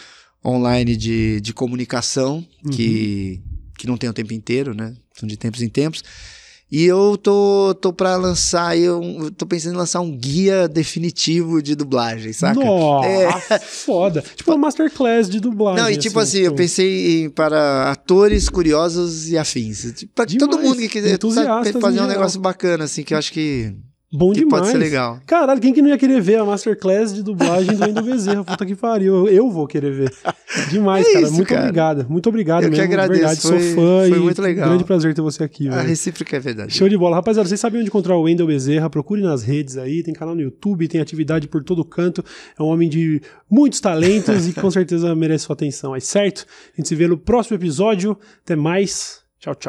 [0.45, 3.41] online de, de comunicação, que,
[3.77, 4.95] que não tem o tempo inteiro, né?
[5.17, 6.03] São de tempos em tempos.
[6.71, 10.67] E eu tô, tô pra lançar, aí eu, eu tô pensando em lançar um guia
[10.67, 12.59] definitivo de dublagem, saca?
[12.59, 14.21] Nossa, foda.
[14.35, 15.81] Tipo uma masterclass de dublagem.
[15.83, 19.93] Não, e tipo assim, eu pensei em, para atores curiosos e afins.
[19.95, 20.47] Tipo, Pra Demais.
[20.47, 21.17] todo mundo que quiser
[21.81, 23.73] fazer um negócio bacana, assim, que eu acho que,
[24.11, 24.61] Bom que demais.
[24.61, 25.19] pode ser legal.
[25.27, 28.43] Caralho, quem que não ia querer ver a masterclass de dublagem do Wendel Bezerra?
[28.43, 29.27] Puta que pariu.
[29.27, 30.11] Eu, eu vou querer ver.
[30.71, 31.25] Demais, É cara.
[31.25, 31.61] isso, muito cara.
[31.61, 32.05] obrigado.
[32.09, 32.87] Muito obrigado Eu que mesmo.
[32.87, 34.67] de agradeço, verdade, foi- sou fã foi e muito legal.
[34.69, 35.87] grande prazer ter você aqui, A velho.
[35.89, 36.73] recíproca é verdade.
[36.73, 37.17] Show de bola.
[37.17, 40.41] Rapaziada, vocês sabem onde encontrar o Wendel Bezerra, procure nas redes aí, tem canal no
[40.41, 42.25] YouTube, tem atividade por todo canto.
[42.57, 45.93] É um homem de muitos talentos e que com certeza merece sua atenção.
[45.93, 46.47] Aí, certo?
[46.73, 48.17] A gente se vê no próximo episódio.
[48.43, 49.19] Até mais.
[49.39, 49.67] Tchau, tchau.